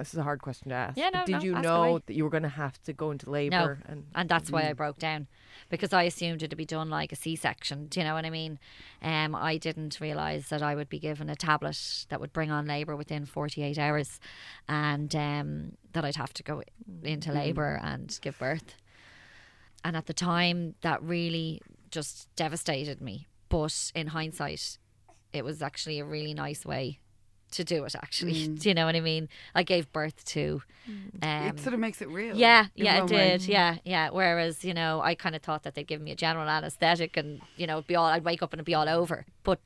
this 0.00 0.12
is 0.12 0.18
a 0.18 0.22
hard 0.22 0.42
question 0.42 0.68
to 0.70 0.74
ask. 0.74 0.96
Yeah, 0.98 1.10
no, 1.10 1.24
Did 1.24 1.32
no, 1.32 1.40
you 1.42 1.52
know 1.52 1.82
away. 1.84 2.02
that 2.06 2.14
you 2.14 2.24
were 2.24 2.30
going 2.30 2.42
to 2.42 2.48
have 2.48 2.80
to 2.82 2.92
go 2.92 3.10
into 3.10 3.26
No, 3.26 3.32
labor? 3.32 3.82
and, 3.86 4.06
And 4.14 4.28
that's 4.28 4.50
why 4.50 4.68
I 4.68 4.72
broke 4.72 4.98
down 4.98 5.28
because 5.68 5.92
I 5.92 6.02
assumed 6.04 6.42
it'd 6.42 6.56
be 6.56 6.64
done 6.64 6.90
like 6.90 7.12
a 7.12 7.16
C-section. 7.16 7.86
Do 7.86 8.00
you 8.00 8.04
know 8.04 8.14
what 8.14 8.24
I 8.24 8.30
mean? 8.30 8.58
Um, 9.02 9.34
I 9.34 9.56
didn't 9.56 10.00
realize 10.00 10.48
that 10.48 10.62
I 10.62 10.74
would 10.74 10.88
be 10.88 10.98
given 10.98 11.30
a 11.30 11.36
tablet 11.36 12.06
that 12.08 12.20
would 12.20 12.32
bring 12.32 12.50
on 12.50 12.66
labor 12.66 12.96
within 12.96 13.26
48 13.26 13.78
hours, 13.78 14.20
and 14.68 15.14
um, 15.14 15.72
that 15.92 16.04
I'd 16.04 16.16
have 16.16 16.32
to 16.34 16.42
go 16.42 16.62
into 17.02 17.32
labor 17.32 17.80
and 17.82 18.18
give 18.22 18.38
birth. 18.38 18.74
And 19.84 19.96
at 19.96 20.06
the 20.06 20.14
time, 20.14 20.74
that 20.82 21.02
really 21.02 21.60
just 21.90 22.28
devastated 22.36 23.00
me. 23.00 23.26
But 23.48 23.92
in 23.94 24.08
hindsight, 24.08 24.78
it 25.32 25.44
was 25.44 25.62
actually 25.62 25.98
a 25.98 26.04
really 26.04 26.34
nice 26.34 26.64
way 26.66 27.00
to 27.52 27.64
do 27.64 27.84
it. 27.84 27.94
Actually, 27.94 28.48
do 28.60 28.68
you 28.68 28.74
know 28.74 28.86
what 28.86 28.96
I 28.96 29.00
mean? 29.00 29.28
I 29.54 29.62
gave 29.62 29.92
birth 29.92 30.24
to. 30.26 30.62
Um, 31.22 31.48
it 31.48 31.60
sort 31.60 31.74
of 31.74 31.80
makes 31.80 32.02
it 32.02 32.08
real. 32.08 32.34
yeah, 32.36 32.66
yeah, 32.74 32.96
it 32.96 33.00
one 33.04 33.12
way. 33.12 33.28
did. 33.38 33.46
Yeah, 33.46 33.76
yeah. 33.84 34.10
Whereas, 34.10 34.64
you 34.64 34.74
know, 34.74 35.00
I 35.00 35.14
kind 35.14 35.36
of 35.36 35.42
thought 35.42 35.62
that 35.62 35.74
they'd 35.74 35.86
give 35.86 36.00
me 36.00 36.10
a 36.10 36.16
general 36.16 36.48
anesthetic 36.48 37.16
and, 37.16 37.40
you 37.56 37.66
know, 37.66 37.74
it'd 37.74 37.86
be 37.86 37.94
all, 37.96 38.06
I'd 38.06 38.24
wake 38.24 38.42
up 38.42 38.52
and 38.52 38.58
it'd 38.58 38.66
be 38.66 38.74
all 38.74 38.88
over. 38.88 39.24
But 39.44 39.60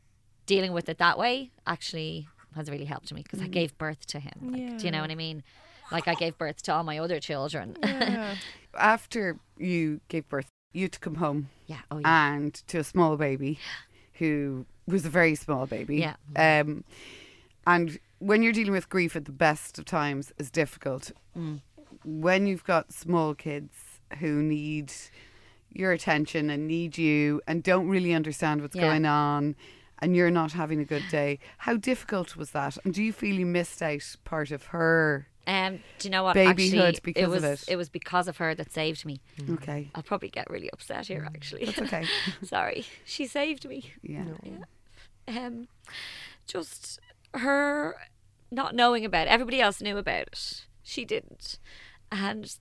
dealing 0.46 0.72
with 0.72 0.88
it 0.90 0.98
that 0.98 1.18
way 1.18 1.50
actually 1.66 2.28
has 2.54 2.70
really 2.70 2.84
helped 2.84 3.12
me 3.14 3.22
because 3.22 3.40
I 3.40 3.46
gave 3.46 3.76
birth 3.78 4.04
to 4.08 4.18
him. 4.20 4.50
Like, 4.52 4.78
Do 4.78 4.84
you 4.84 4.90
know 4.90 5.00
what 5.00 5.10
I 5.10 5.14
mean? 5.14 5.42
Like 5.90 6.06
I 6.08 6.14
gave 6.14 6.36
birth 6.36 6.62
to 6.64 6.74
all 6.74 6.84
my 6.84 6.98
other 6.98 7.18
children. 7.20 7.76
yeah. 7.82 8.34
After 8.78 9.38
you 9.56 10.00
gave 10.08 10.28
birth, 10.28 10.48
you 10.72 10.82
had 10.82 10.92
to 10.92 10.98
come 10.98 11.14
home 11.16 11.48
Yeah. 11.66 11.78
Oh 11.90 11.98
yeah. 11.98 12.32
and 12.34 12.52
to 12.68 12.78
a 12.78 12.84
small 12.84 13.16
baby 13.16 13.58
who 14.14 14.66
was 14.86 15.06
a 15.06 15.08
very 15.10 15.34
small 15.36 15.66
baby. 15.66 15.96
Yeah. 15.98 16.16
Um, 16.60 16.84
and 17.66 17.98
when 18.18 18.42
you're 18.42 18.52
dealing 18.52 18.72
with 18.72 18.88
grief 18.88 19.16
at 19.16 19.24
the 19.26 19.32
best 19.32 19.78
of 19.78 19.84
times 19.84 20.32
is 20.38 20.50
difficult. 20.50 21.12
Mm. 21.36 21.60
When 22.04 22.46
you've 22.46 22.64
got 22.64 22.92
small 22.92 23.34
kids 23.34 23.74
who 24.20 24.42
need 24.42 24.92
your 25.70 25.92
attention 25.92 26.50
and 26.50 26.66
need 26.68 26.96
you 26.98 27.40
and 27.46 27.62
don't 27.62 27.88
really 27.88 28.14
understand 28.14 28.62
what's 28.62 28.76
Yeah. 28.76 28.82
going 28.82 29.06
on 29.06 29.56
and 30.00 30.14
you're 30.14 30.30
not 30.30 30.52
having 30.52 30.80
a 30.80 30.84
good 30.84 31.02
day, 31.10 31.38
how 31.58 31.76
difficult 31.76 32.36
was 32.36 32.50
that? 32.52 32.78
And 32.84 32.94
do 32.94 33.02
you 33.02 33.12
feel 33.12 33.34
you 33.34 33.46
missed 33.46 33.82
out 33.82 34.16
part 34.24 34.50
of 34.50 34.66
her? 34.66 35.26
Um, 35.46 35.80
do 35.98 36.08
you 36.08 36.10
know 36.10 36.22
what? 36.22 36.34
Babyhood 36.34 36.80
Actually, 36.96 37.00
because 37.02 37.22
it 37.22 37.26
of 37.36 37.42
was 37.50 37.68
it. 37.68 37.76
was 37.76 37.88
because 37.90 38.28
of 38.28 38.36
her 38.38 38.54
that 38.54 38.72
saved 38.72 39.04
me. 39.04 39.20
Okay. 39.50 39.90
I'll 39.94 40.02
probably 40.02 40.30
get 40.30 40.48
really 40.48 40.70
upset 40.72 41.06
here. 41.08 41.24
Actually, 41.26 41.66
That's 41.66 41.80
okay. 41.80 42.06
Sorry, 42.42 42.86
she 43.04 43.26
saved 43.26 43.68
me. 43.68 43.92
Yeah. 44.02 44.24
um, 45.28 45.68
just 46.46 46.98
her 47.34 47.96
not 48.50 48.74
knowing 48.74 49.04
about 49.04 49.26
it. 49.26 49.30
Everybody 49.30 49.60
else 49.60 49.80
knew 49.80 49.96
about 49.98 50.28
it. 50.28 50.66
She 50.82 51.04
didn't, 51.04 51.58
and 52.10 52.54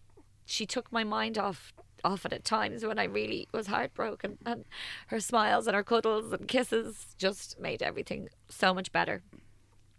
she 0.46 0.65
took 0.65 0.92
my 0.92 1.03
mind 1.03 1.38
off 1.38 1.74
off 2.06 2.25
it 2.25 2.34
at 2.34 2.44
times 2.44 2.86
when 2.86 3.00
I 3.00 3.06
really 3.06 3.48
was 3.53 3.68
heartbroken. 3.68 4.38
And 4.46 4.65
her 5.08 5.20
smiles 5.22 5.68
and 5.68 5.75
her 5.75 5.84
cuddles 5.84 6.34
and 6.34 6.48
kisses 6.48 7.15
just 7.18 7.60
made 7.60 7.82
everything 7.82 8.27
so 8.50 8.74
much 8.74 8.92
better. 8.92 9.24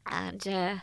And 0.07 0.47
uh, 0.47 0.77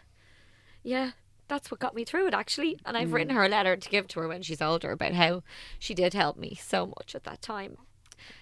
yeah. 0.84 1.12
That's 1.48 1.70
what 1.70 1.82
got 1.82 1.94
me 1.94 2.06
through 2.06 2.28
it, 2.28 2.34
actually. 2.34 2.80
And 2.86 2.96
I've 2.96 3.12
written 3.12 3.36
her 3.36 3.44
a 3.44 3.50
letter 3.50 3.76
to 3.76 3.90
give 3.90 4.08
to 4.08 4.22
her 4.22 4.28
when 4.30 4.42
she's 4.42 4.62
older 4.62 4.92
about 4.92 5.12
how 5.16 5.44
she 5.80 5.94
did 5.94 6.14
help 6.14 6.38
me 6.38 6.58
so 6.60 6.88
much 6.88 7.14
at 7.14 7.26
that 7.26 7.42
time. 7.42 7.76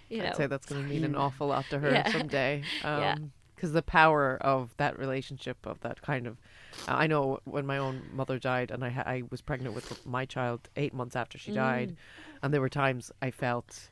You 0.09 0.21
I'd 0.23 0.35
say 0.35 0.45
that's 0.45 0.67
going 0.67 0.83
to 0.83 0.87
mean 0.87 1.03
an 1.03 1.15
awful 1.15 1.47
lot 1.47 1.65
to 1.71 1.79
her 1.79 1.89
Yeah. 1.93 2.11
someday. 2.11 2.61
Yeah. 2.83 3.15
Because 3.59 3.73
the 3.73 3.81
power 3.81 4.37
of 4.39 4.73
that 4.77 4.97
relationship, 4.97 5.57
of 5.65 5.81
that 5.81 6.01
kind 6.01 6.25
of. 6.27 6.37
I 6.87 7.07
know 7.07 7.39
when 7.43 7.65
my 7.65 7.77
own 7.77 8.03
mother 8.13 8.39
died, 8.39 8.71
and 8.71 8.85
I, 8.85 8.89
ha- 8.89 9.03
I 9.05 9.23
was 9.29 9.41
pregnant 9.41 9.75
with 9.75 10.05
my 10.05 10.23
child 10.25 10.69
eight 10.77 10.93
months 10.93 11.13
after 11.13 11.37
she 11.37 11.51
Mm. 11.51 11.55
died, 11.55 11.95
and 12.41 12.53
there 12.53 12.61
were 12.61 12.69
times 12.69 13.11
I 13.21 13.31
felt 13.31 13.89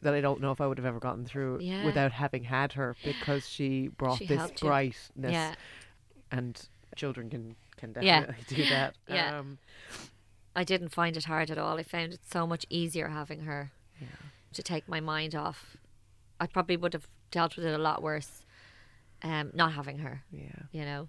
that 0.00 0.14
I 0.14 0.22
don't 0.22 0.40
know 0.40 0.50
if 0.50 0.62
I 0.62 0.66
would 0.66 0.78
have 0.78 0.86
ever 0.86 0.98
gotten 0.98 1.26
through 1.26 1.58
Yeah. 1.60 1.84
without 1.84 2.12
having 2.12 2.44
had 2.44 2.72
her 2.72 2.96
because 3.04 3.46
she 3.46 3.88
brought 3.88 4.16
She 4.16 4.26
this 4.26 4.50
brightness, 4.58 5.32
yeah. 5.32 5.54
and 6.30 6.58
children 6.94 7.28
can 7.28 7.54
can 7.76 7.94
Yeah. 8.00 8.20
definitely 8.20 8.56
do 8.56 8.64
that. 8.70 8.94
Yeah. 9.08 9.38
Um, 9.40 9.58
I 10.54 10.64
didn't 10.64 10.88
find 10.88 11.18
it 11.18 11.24
hard 11.24 11.50
at 11.50 11.58
all. 11.58 11.76
I 11.78 11.82
found 11.82 12.14
it 12.14 12.20
so 12.24 12.46
much 12.46 12.64
easier 12.70 13.08
having 13.08 13.40
her 13.40 13.72
to 14.54 14.62
take 14.62 14.88
my 14.88 15.00
mind 15.00 15.34
off. 15.34 15.76
I 16.40 16.46
probably 16.46 16.78
would 16.78 16.94
have 16.94 17.08
dealt 17.30 17.56
with 17.56 17.66
it 17.66 17.74
a 17.74 17.82
lot 17.82 18.02
worse 18.02 18.42
um, 19.22 19.50
not 19.54 19.72
having 19.72 19.98
her, 19.98 20.22
yeah. 20.30 20.62
you 20.72 20.84
know. 20.84 21.08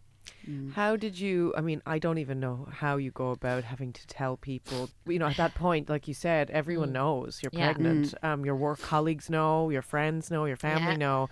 How 0.73 0.95
did 0.97 1.17
you? 1.19 1.53
I 1.57 1.61
mean, 1.61 1.81
I 1.85 1.99
don't 1.99 2.17
even 2.17 2.39
know 2.39 2.67
how 2.71 2.97
you 2.97 3.11
go 3.11 3.31
about 3.31 3.63
having 3.63 3.93
to 3.93 4.07
tell 4.07 4.37
people. 4.37 4.89
You 5.05 5.19
know, 5.19 5.25
at 5.27 5.37
that 5.37 5.55
point, 5.55 5.89
like 5.89 6.07
you 6.07 6.13
said, 6.13 6.49
everyone 6.51 6.91
knows 6.91 7.39
you're 7.41 7.51
Mm. 7.51 7.59
Yeah. 7.59 7.65
pregnant. 7.65 8.13
Um, 8.21 8.45
your 8.45 8.55
work 8.55 8.79
colleagues 8.81 9.29
know, 9.29 9.69
your 9.69 9.81
friends 9.81 10.29
know, 10.29 10.45
your 10.45 10.57
family 10.57 10.91
Yeah. 10.91 10.97
know. 10.97 11.29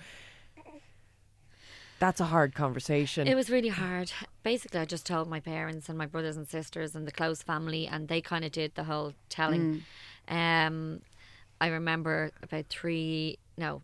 That's 2.00 2.20
a 2.20 2.26
hard 2.26 2.54
conversation. 2.56 3.28
It 3.28 3.36
was 3.36 3.50
really 3.50 3.70
hard. 3.70 4.12
Basically, 4.44 4.80
I 4.80 4.86
just 4.86 5.06
told 5.06 5.30
my 5.30 5.40
parents 5.40 5.88
and 5.88 5.98
my 5.98 6.06
brothers 6.06 6.36
and 6.36 6.48
sisters 6.48 6.94
and 6.94 7.08
the 7.08 7.12
close 7.12 7.42
family, 7.42 7.88
and 7.88 8.08
they 8.10 8.22
kind 8.22 8.44
of 8.44 8.52
did 8.52 8.76
the 8.76 8.84
whole 8.84 9.14
telling. 9.30 9.84
Um, 10.28 11.02
I 11.62 11.68
remember 11.68 12.32
about 12.44 12.68
three. 12.68 13.38
No, 13.58 13.82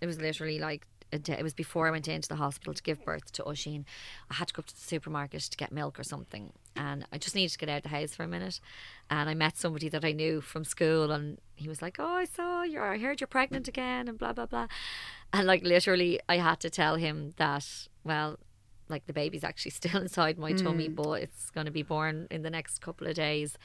it 0.00 0.06
was 0.06 0.18
literally 0.20 0.58
like 0.58 0.82
a 0.84 0.89
it 1.12 1.42
was 1.42 1.54
before 1.54 1.88
I 1.88 1.90
went 1.90 2.08
into 2.08 2.28
the 2.28 2.36
hospital 2.36 2.74
to 2.74 2.82
give 2.82 3.04
birth 3.04 3.32
to 3.32 3.48
Oisin. 3.48 3.84
I 4.30 4.34
had 4.34 4.48
to 4.48 4.54
go 4.54 4.60
up 4.60 4.66
to 4.66 4.74
the 4.74 4.80
supermarket 4.80 5.42
to 5.42 5.56
get 5.56 5.72
milk 5.72 5.98
or 5.98 6.04
something, 6.04 6.52
and 6.76 7.06
I 7.12 7.18
just 7.18 7.34
needed 7.34 7.52
to 7.52 7.58
get 7.58 7.68
out 7.68 7.78
of 7.78 7.82
the 7.84 7.88
house 7.88 8.14
for 8.14 8.22
a 8.22 8.28
minute. 8.28 8.60
And 9.08 9.28
I 9.28 9.34
met 9.34 9.56
somebody 9.56 9.88
that 9.88 10.04
I 10.04 10.12
knew 10.12 10.40
from 10.40 10.64
school, 10.64 11.10
and 11.10 11.38
he 11.54 11.68
was 11.68 11.82
like, 11.82 11.96
"Oh, 11.98 12.14
I 12.14 12.24
saw 12.24 12.62
you. 12.62 12.80
I 12.80 12.98
heard 12.98 13.20
you're 13.20 13.28
pregnant 13.28 13.68
again," 13.68 14.08
and 14.08 14.18
blah 14.18 14.32
blah 14.32 14.46
blah. 14.46 14.66
And 15.32 15.46
like 15.46 15.62
literally, 15.62 16.20
I 16.28 16.38
had 16.38 16.60
to 16.60 16.70
tell 16.70 16.96
him 16.96 17.34
that. 17.36 17.88
Well, 18.02 18.38
like 18.90 19.06
the 19.06 19.12
baby's 19.12 19.44
actually 19.44 19.70
still 19.80 20.00
inside 20.00 20.38
my 20.38 20.52
tummy, 20.52 20.88
but 20.88 21.22
it's 21.22 21.50
going 21.50 21.66
to 21.66 21.70
be 21.72 21.82
born 21.82 22.26
in 22.30 22.42
the 22.42 22.50
next 22.50 22.80
couple 22.80 23.06
of 23.06 23.14
days, 23.14 23.56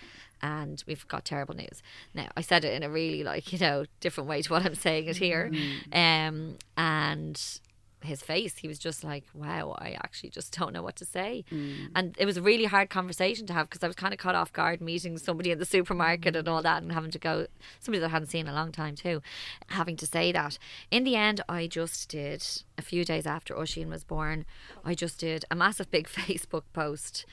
and 0.42 0.84
we've 0.88 1.08
got 1.08 1.26
terrible 1.26 1.56
news. 1.56 1.82
Now, 2.14 2.28
I 2.38 2.42
said 2.42 2.64
it 2.66 2.74
in 2.74 2.84
a 2.84 2.90
really 2.90 3.24
like 3.24 3.52
you 3.52 3.60
know 3.60 3.86
different 4.00 4.30
way 4.30 4.42
to 4.42 4.52
what 4.54 4.66
I'm 4.66 4.76
saying 4.76 5.08
it 5.08 5.18
here, 5.18 5.52
um, 5.92 6.58
and 6.78 7.60
his 8.06 8.22
face, 8.22 8.58
he 8.58 8.68
was 8.68 8.80
just 8.80 9.04
like, 9.04 9.26
"Wow, 9.34 9.76
I 9.80 9.92
actually 10.04 10.30
just 10.30 10.56
don't 10.58 10.74
know 10.74 10.84
what 10.84 10.96
to 10.98 11.06
say," 11.06 11.44
mm. 11.52 11.90
and 11.96 12.16
it 12.18 12.26
was 12.26 12.38
a 12.38 12.42
really 12.42 12.66
hard 12.66 12.90
conversation 12.90 13.46
to 13.48 13.54
have 13.54 13.70
because 13.70 13.84
I 13.84 13.88
was 13.88 13.96
kind 13.96 14.14
of 14.14 14.20
caught 14.20 14.36
off 14.36 14.54
guard 14.54 14.82
meeting 14.82 15.18
somebody 15.18 15.52
in 15.52 15.60
the 15.60 15.66
supermarket 15.66 16.34
mm. 16.34 16.40
and 16.40 16.48
all 16.48 16.62
that, 16.62 16.82
and 16.82 16.92
having 16.92 17.12
to 17.12 17.20
go 17.20 17.48
somebody 17.80 18.00
that 18.00 18.08
I 18.08 18.10
hadn't 18.10 18.30
seen 18.30 18.48
in 18.48 18.54
a 18.54 18.56
long 18.56 18.72
time 18.72 18.96
too, 18.96 19.22
having 19.68 19.98
to 19.98 20.06
say 20.06 20.32
that. 20.32 20.58
In 20.92 21.04
the 21.04 21.16
end, 21.16 21.42
I 21.50 21.68
just 21.68 22.10
did 22.10 22.46
a 22.78 22.82
few 22.82 23.06
days 23.06 23.26
after 23.26 23.58
Oisin 23.58 23.90
was 23.90 24.04
born, 24.04 24.46
I 24.84 24.96
just 24.96 25.20
did 25.20 25.46
a 25.50 25.56
massive 25.56 25.92
big 25.92 26.08
Facebook 26.10 26.64
post. 26.74 27.26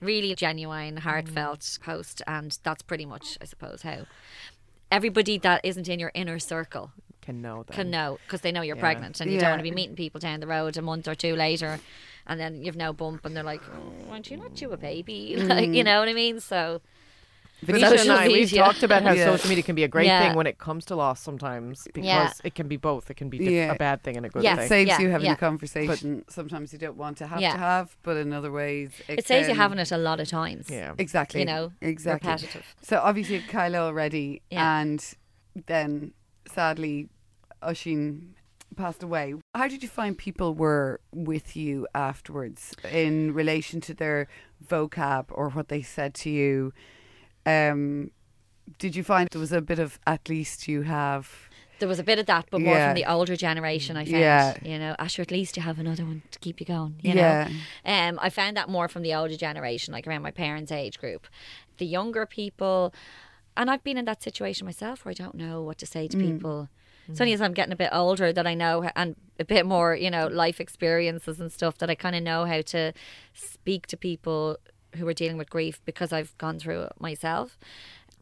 Really 0.00 0.34
genuine, 0.34 0.98
heartfelt 0.98 1.60
mm. 1.60 1.80
post, 1.80 2.20
and 2.26 2.58
that's 2.62 2.82
pretty 2.82 3.06
much, 3.06 3.38
I 3.40 3.46
suppose, 3.46 3.82
how 3.82 4.06
everybody 4.90 5.38
that 5.38 5.60
isn't 5.64 5.88
in 5.88 5.98
your 5.98 6.12
inner 6.14 6.38
circle 6.38 6.92
can 7.24 7.40
know 7.40 7.64
that. 7.66 7.74
can 7.74 7.90
know 7.90 8.18
because 8.26 8.40
they 8.42 8.52
know 8.52 8.62
you're 8.62 8.76
Yeah. 8.76 8.80
pregnant 8.88 9.20
and 9.20 9.30
you 9.30 9.36
Yeah. 9.36 9.42
don't 9.42 9.50
want 9.52 9.60
to 9.60 9.70
be 9.70 9.70
meeting 9.80 9.96
people 9.96 10.20
down 10.20 10.40
the 10.40 10.46
road 10.46 10.76
a 10.76 10.82
month 10.82 11.08
or 11.08 11.14
two 11.14 11.34
later 11.34 11.80
and 12.26 12.38
then 12.40 12.62
you've 12.64 12.76
no 12.76 12.92
bump 12.92 13.24
and 13.24 13.34
they're 13.36 13.42
like 13.54 13.62
oh, 13.74 14.10
aren't 14.10 14.30
you 14.30 14.36
not 14.36 14.54
due 14.54 14.70
a 14.72 14.76
baby 14.76 15.36
like 15.54 15.68
you 15.68 15.82
mm. 15.82 15.86
know 15.86 15.98
what 16.00 16.08
I 16.08 16.12
mean 16.14 16.40
so 16.40 16.80
Venetia 17.62 17.86
and 17.86 17.98
social 18.00 18.16
I, 18.16 18.28
we've 18.28 18.50
talked 18.52 18.82
about 18.82 19.02
how 19.02 19.12
Yeah. 19.12 19.24
social 19.26 19.48
media 19.48 19.62
can 19.64 19.74
be 19.74 19.84
a 19.84 19.88
great 19.88 20.06
Yeah. 20.06 20.20
thing 20.22 20.36
when 20.36 20.46
it 20.46 20.58
comes 20.58 20.84
to 20.86 20.96
loss 20.96 21.20
sometimes 21.20 21.86
because 21.94 22.04
Yeah. 22.04 22.30
it 22.42 22.54
can 22.54 22.68
be 22.68 22.76
both. 22.76 23.10
It 23.10 23.14
can 23.16 23.30
be 23.30 23.38
diff- 23.38 23.50
Yeah. 23.50 23.72
a 23.72 23.76
bad 23.76 24.02
thing 24.02 24.16
and 24.18 24.26
a 24.26 24.28
good 24.28 24.42
Yes. 24.42 24.58
thing. 24.58 24.68
saves 24.68 24.88
Yeah, 24.88 25.00
you 25.00 25.08
having 25.10 25.26
yeah. 25.26 25.32
a 25.32 25.36
conversation. 25.36 26.24
but 26.24 26.32
Sometimes 26.32 26.72
you 26.74 26.78
don't 26.78 26.96
want 26.96 27.16
to 27.18 27.26
have 27.26 27.40
Yeah. 27.40 27.52
to 27.52 27.58
have, 27.58 27.96
but 28.02 28.16
in 28.18 28.32
other 28.34 28.52
ways, 28.52 28.90
it, 29.08 29.20
it 29.20 29.26
saves 29.26 29.48
you 29.48 29.54
can- 29.54 29.62
having 29.62 29.78
it 29.78 29.92
a 29.92 29.96
lot 29.96 30.20
of 30.20 30.28
times 30.28 30.68
yeah. 30.68 30.92
Exactly. 30.98 31.40
you 31.40 31.46
know 31.46 31.72
exactly. 31.80 32.28
repetitive 32.28 32.74
So 32.82 33.00
obviously 33.00 33.38
Kyla 33.40 33.78
already, 33.78 34.42
Yeah. 34.50 34.80
and 34.80 35.14
then 35.66 36.12
sadly, 36.52 37.08
Oisin 37.64 38.34
passed 38.76 39.02
away. 39.02 39.34
How 39.54 39.68
did 39.68 39.82
you 39.82 39.88
find 39.88 40.16
people 40.18 40.54
were 40.54 41.00
with 41.12 41.56
you 41.56 41.86
afterwards 41.94 42.74
in 42.90 43.32
relation 43.32 43.80
to 43.82 43.94
their 43.94 44.26
vocab 44.66 45.26
or 45.30 45.50
what 45.50 45.68
they 45.68 45.82
said 45.82 46.14
to 46.14 46.30
you? 46.30 46.72
Um, 47.46 48.10
did 48.78 48.96
you 48.96 49.04
find 49.04 49.28
there 49.30 49.40
was 49.40 49.52
a 49.52 49.60
bit 49.60 49.78
of 49.78 49.98
at 50.06 50.28
least 50.28 50.68
you 50.68 50.82
have? 50.82 51.48
there 51.80 51.88
was 51.88 51.98
a 51.98 52.04
bit 52.04 52.20
of 52.20 52.26
that 52.26 52.46
but 52.52 52.60
more 52.60 52.76
Yeah. 52.76 52.86
from 52.86 52.94
the 52.94 53.04
older 53.04 53.34
generation 53.34 53.96
I 53.96 54.04
found 54.04 54.16
Yeah. 54.16 54.54
you 54.62 54.78
know 54.78 54.94
Asher 54.96 55.22
at 55.22 55.32
least 55.32 55.56
you 55.56 55.62
have 55.64 55.80
another 55.80 56.04
one 56.04 56.22
to 56.30 56.38
keep 56.38 56.60
you 56.60 56.64
going 56.66 56.94
you 57.02 57.12
Yeah. 57.14 57.48
know 57.84 57.92
um, 57.92 58.18
I 58.22 58.30
found 58.30 58.56
that 58.56 58.68
more 58.68 58.86
from 58.88 59.02
the 59.02 59.12
older 59.12 59.36
generation 59.36 59.92
like 59.92 60.06
around 60.06 60.22
my 60.22 60.30
parents 60.30 60.70
age 60.70 60.98
group 61.00 61.26
the 61.78 61.84
younger 61.84 62.26
people 62.26 62.94
and 63.56 63.70
I've 63.70 63.84
been 63.84 63.98
in 63.98 64.04
that 64.06 64.22
situation 64.22 64.64
myself 64.64 65.04
where 65.04 65.10
I 65.10 65.14
don't 65.14 65.34
know 65.34 65.62
what 65.62 65.78
to 65.78 65.86
say 65.86 66.08
to 66.08 66.16
mm. 66.16 66.32
people. 66.32 66.68
It's 67.08 67.18
mm. 67.18 67.22
only 67.22 67.32
as 67.34 67.40
I'm 67.40 67.54
getting 67.54 67.72
a 67.72 67.76
bit 67.76 67.90
older 67.92 68.32
that 68.32 68.46
I 68.46 68.54
know 68.54 68.90
and 68.96 69.16
a 69.38 69.44
bit 69.44 69.66
more 69.66 69.94
you 69.94 70.10
know 70.10 70.26
life 70.26 70.60
experiences 70.60 71.40
and 71.40 71.52
stuff 71.52 71.78
that 71.78 71.90
I 71.90 71.94
kind 71.94 72.16
of 72.16 72.22
know 72.22 72.44
how 72.44 72.62
to 72.62 72.92
speak 73.32 73.86
to 73.88 73.96
people 73.96 74.58
who 74.96 75.06
are 75.08 75.14
dealing 75.14 75.36
with 75.36 75.50
grief 75.50 75.80
because 75.84 76.12
I've 76.12 76.36
gone 76.38 76.58
through 76.58 76.82
it 76.82 76.92
myself. 77.00 77.58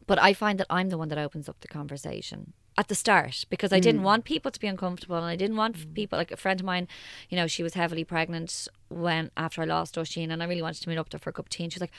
But 0.05 0.21
I 0.21 0.33
find 0.33 0.59
that 0.59 0.67
I'm 0.69 0.89
the 0.89 0.97
one 0.97 1.09
that 1.09 1.17
opens 1.17 1.47
up 1.47 1.61
the 1.61 1.67
conversation 1.67 2.53
at 2.77 2.87
the 2.87 2.95
start 2.95 3.45
because 3.49 3.71
I 3.71 3.79
didn't 3.79 4.01
mm. 4.01 4.05
want 4.05 4.25
people 4.25 4.51
to 4.51 4.59
be 4.59 4.67
uncomfortable 4.67 5.15
and 5.15 5.25
I 5.25 5.35
didn't 5.35 5.57
want 5.57 5.75
f- 5.75 5.85
people 5.93 6.17
like 6.17 6.31
a 6.31 6.37
friend 6.37 6.59
of 6.59 6.65
mine, 6.65 6.87
you 7.29 7.37
know, 7.37 7.47
she 7.47 7.61
was 7.61 7.75
heavily 7.75 8.03
pregnant 8.03 8.67
when 8.89 9.29
after 9.37 9.61
I 9.61 9.65
lost 9.65 9.97
Oisin 9.97 10.31
and 10.31 10.41
I 10.41 10.47
really 10.47 10.61
wanted 10.61 10.81
to 10.81 10.89
meet 10.89 10.97
up 10.97 11.09
to 11.09 11.17
her 11.17 11.19
for 11.19 11.29
a 11.29 11.33
cup 11.33 11.45
of 11.45 11.49
tea 11.49 11.63
and 11.63 11.71
she 11.71 11.77
was 11.77 11.81
like, 11.81 11.91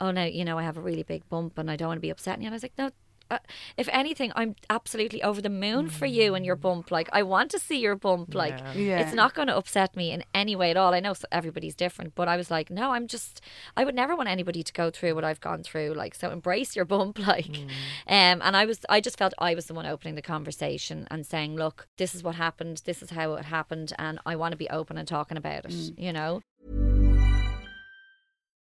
Oh 0.00 0.10
no, 0.10 0.24
you 0.24 0.44
know, 0.44 0.58
I 0.58 0.62
have 0.62 0.76
a 0.76 0.80
really 0.80 1.02
big 1.02 1.28
bump 1.28 1.58
and 1.58 1.70
I 1.70 1.76
don't 1.76 1.88
want 1.88 1.98
to 1.98 2.02
be 2.02 2.10
upsetting 2.10 2.42
you 2.42 2.46
and 2.46 2.54
I 2.54 2.56
was 2.56 2.62
like, 2.62 2.78
No 2.78 2.90
uh, 3.30 3.38
if 3.76 3.88
anything, 3.92 4.32
I'm 4.34 4.56
absolutely 4.68 5.22
over 5.22 5.40
the 5.40 5.48
moon 5.50 5.88
for 5.88 6.06
you 6.06 6.34
and 6.34 6.44
your 6.44 6.56
bump. 6.56 6.90
Like, 6.90 7.08
I 7.12 7.22
want 7.22 7.52
to 7.52 7.58
see 7.58 7.78
your 7.78 7.94
bump. 7.94 8.34
Like, 8.34 8.58
Yeah. 8.58 8.72
Yeah. 8.72 9.00
it's 9.00 9.14
not 9.14 9.34
going 9.34 9.46
to 9.48 9.56
upset 9.56 9.94
me 9.94 10.10
in 10.10 10.24
any 10.34 10.56
way 10.56 10.70
at 10.70 10.76
all. 10.76 10.92
I 10.94 11.00
know 11.00 11.14
everybody's 11.30 11.76
different, 11.76 12.14
but 12.16 12.26
I 12.26 12.36
was 12.36 12.50
like, 12.50 12.70
no, 12.70 12.90
I'm 12.90 13.06
just, 13.06 13.40
I 13.76 13.84
would 13.84 13.94
never 13.94 14.16
want 14.16 14.28
anybody 14.28 14.62
to 14.64 14.72
go 14.72 14.90
through 14.90 15.14
what 15.14 15.24
I've 15.24 15.40
gone 15.40 15.62
through. 15.62 15.94
Like, 15.94 16.14
so 16.14 16.30
embrace 16.30 16.74
your 16.76 16.84
bump. 16.84 17.18
Like, 17.30 17.58
um, 18.08 18.42
and 18.42 18.56
I 18.56 18.64
was, 18.64 18.80
I 18.88 19.00
just 19.00 19.16
felt 19.16 19.34
I 19.38 19.54
was 19.54 19.66
the 19.66 19.74
one 19.74 19.86
opening 19.86 20.16
the 20.16 20.22
conversation 20.22 21.06
and 21.12 21.24
saying, 21.24 21.54
look, 21.54 21.86
this 21.96 22.12
is 22.12 22.24
what 22.24 22.34
happened. 22.34 22.82
This 22.84 23.02
is 23.02 23.10
how 23.10 23.34
it 23.34 23.44
happened. 23.44 23.92
And 24.00 24.18
I 24.26 24.34
want 24.34 24.50
to 24.50 24.56
be 24.56 24.68
open 24.68 24.98
and 24.98 25.06
talking 25.06 25.36
about 25.36 25.66
it, 25.66 25.92
you 25.96 26.12
know? 26.12 26.40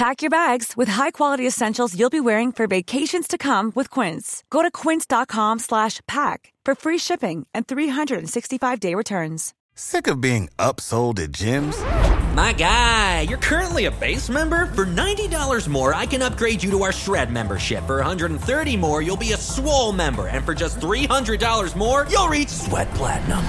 Pack 0.00 0.22
your 0.22 0.30
bags 0.30 0.78
with 0.78 0.88
high-quality 0.88 1.46
essentials 1.46 1.94
you'll 1.94 2.08
be 2.08 2.20
wearing 2.20 2.52
for 2.52 2.66
vacations 2.66 3.28
to 3.28 3.36
come 3.36 3.70
with 3.74 3.90
Quince. 3.90 4.42
Go 4.48 4.62
to 4.62 4.70
quince.com 4.70 5.58
slash 5.58 6.00
pack 6.08 6.54
for 6.64 6.74
free 6.74 6.96
shipping 6.96 7.46
and 7.52 7.66
365-day 7.66 8.94
returns. 8.94 9.52
Sick 9.74 10.06
of 10.06 10.20
being 10.20 10.48
upsold 10.58 11.18
at 11.18 11.32
gyms? 11.32 11.76
My 12.34 12.52
guy, 12.52 13.20
you're 13.22 13.38
currently 13.38 13.86
a 13.86 13.90
base 13.90 14.28
member. 14.28 14.66
For 14.66 14.86
$90 14.86 15.68
more, 15.68 15.94
I 15.94 16.06
can 16.06 16.22
upgrade 16.22 16.62
you 16.62 16.70
to 16.70 16.82
our 16.82 16.92
Shred 16.92 17.30
membership. 17.32 17.86
For 17.86 17.96
130 17.96 18.76
more, 18.76 19.02
you'll 19.02 19.16
be 19.16 19.32
a 19.32 19.36
swole 19.36 19.92
member. 19.92 20.26
And 20.26 20.44
for 20.44 20.54
just 20.54 20.80
$300 20.80 21.76
more, 21.76 22.06
you'll 22.08 22.28
reach 22.28 22.48
Sweat 22.48 22.90
Platinum. 22.90 23.40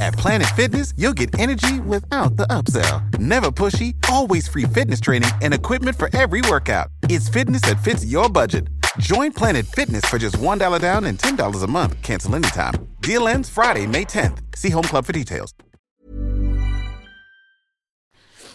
At 0.00 0.14
Planet 0.14 0.48
Fitness, 0.56 0.94
you'll 0.96 1.12
get 1.12 1.38
energy 1.38 1.80
without 1.80 2.36
the 2.36 2.46
upsell. 2.46 3.18
Never 3.18 3.50
pushy, 3.50 3.99
always 4.10 4.48
free 4.48 4.64
fitness 4.64 5.00
training 5.00 5.30
and 5.40 5.54
equipment 5.54 5.96
for 5.96 6.10
every 6.16 6.42
workout. 6.48 6.88
It's 7.04 7.28
fitness 7.28 7.62
that 7.62 7.82
fits 7.82 8.04
your 8.04 8.28
budget. 8.28 8.68
Join 8.98 9.32
Planet 9.32 9.66
Fitness 9.66 10.04
for 10.04 10.18
just 10.18 10.36
$1 10.36 10.80
down 10.80 11.04
and 11.04 11.18
$10 11.18 11.64
a 11.64 11.66
month. 11.66 12.02
Cancel 12.02 12.34
anytime. 12.34 12.74
Deal 13.00 13.28
ends 13.28 13.48
Friday, 13.48 13.86
May 13.86 14.04
10th. 14.04 14.40
See 14.56 14.70
Home 14.70 14.84
Club 14.84 15.04
for 15.04 15.12
details. 15.12 15.54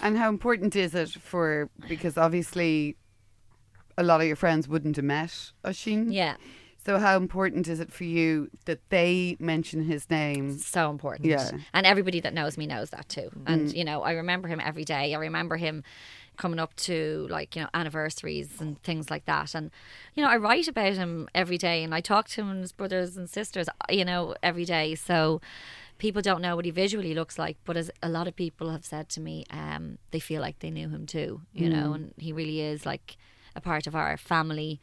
And 0.01 0.17
how 0.17 0.29
important 0.29 0.75
is 0.75 0.93
it 0.93 1.09
for 1.09 1.69
because 1.87 2.17
obviously 2.17 2.95
a 3.97 4.03
lot 4.03 4.21
of 4.21 4.27
your 4.27 4.35
friends 4.35 4.67
wouldn't 4.67 4.97
have 4.97 5.05
met 5.05 5.51
Oisin. 5.65 6.11
Yeah. 6.11 6.35
So 6.85 6.99
how 6.99 7.17
important 7.17 7.67
is 7.67 7.79
it 7.79 7.91
for 7.91 8.03
you 8.03 8.49
that 8.65 8.79
they 8.89 9.37
mention 9.39 9.85
his 9.85 10.07
name? 10.09 10.57
so 10.59 10.91
important. 10.91 11.27
Yeah. 11.27 11.49
And 11.73 11.85
everybody 11.85 12.19
that 12.19 12.33
knows 12.33 12.57
me 12.57 12.67
knows 12.67 12.91
that 12.91 13.09
too. 13.09 13.31
And, 13.47 13.73
you 13.73 13.83
know, 13.83 14.03
I 14.03 14.11
remember 14.11 14.47
him 14.47 14.61
every 14.63 14.85
day. 14.85 15.15
I 15.15 15.17
remember 15.17 15.57
him 15.57 15.83
coming 16.37 16.59
up 16.59 16.75
to 16.75 17.27
like, 17.31 17.55
you 17.55 17.63
know, 17.63 17.69
anniversaries 17.73 18.59
and 18.59 18.81
things 18.83 19.09
like 19.09 19.25
that. 19.25 19.55
And, 19.55 19.71
you 20.13 20.21
know, 20.23 20.29
I 20.29 20.37
write 20.37 20.67
about 20.67 20.93
him 20.93 21.27
every 21.33 21.57
day 21.57 21.83
and 21.83 21.95
I 21.95 22.01
talk 22.01 22.27
to 22.29 22.41
him 22.41 22.49
and 22.51 22.61
his 22.61 22.71
brothers 22.71 23.17
and 23.17 23.27
sisters, 23.27 23.67
you 23.89 24.05
know, 24.05 24.35
every 24.43 24.65
day. 24.65 24.93
So 24.93 25.41
people 25.97 26.21
don't 26.21 26.41
know 26.41 26.55
what 26.55 26.65
he 26.65 26.71
visually 26.71 27.15
looks 27.15 27.39
like. 27.39 27.57
But 27.65 27.77
as 27.77 27.89
a 28.03 28.09
lot 28.09 28.27
of 28.27 28.35
people 28.35 28.69
have 28.69 28.85
said 28.85 29.09
to 29.09 29.21
me, 29.21 29.45
um, 29.49 29.97
they 30.11 30.19
feel 30.19 30.41
like 30.41 30.59
they 30.59 30.69
knew 30.69 30.89
him 30.89 31.07
too, 31.07 31.41
you 31.53 31.69
know, 31.69 31.93
and 31.93 32.13
he 32.17 32.31
really 32.31 32.61
is 32.61 32.85
like 32.85 33.17
a 33.55 33.61
part 33.61 33.87
of 33.87 33.95
our 33.95 34.17
family, 34.17 34.81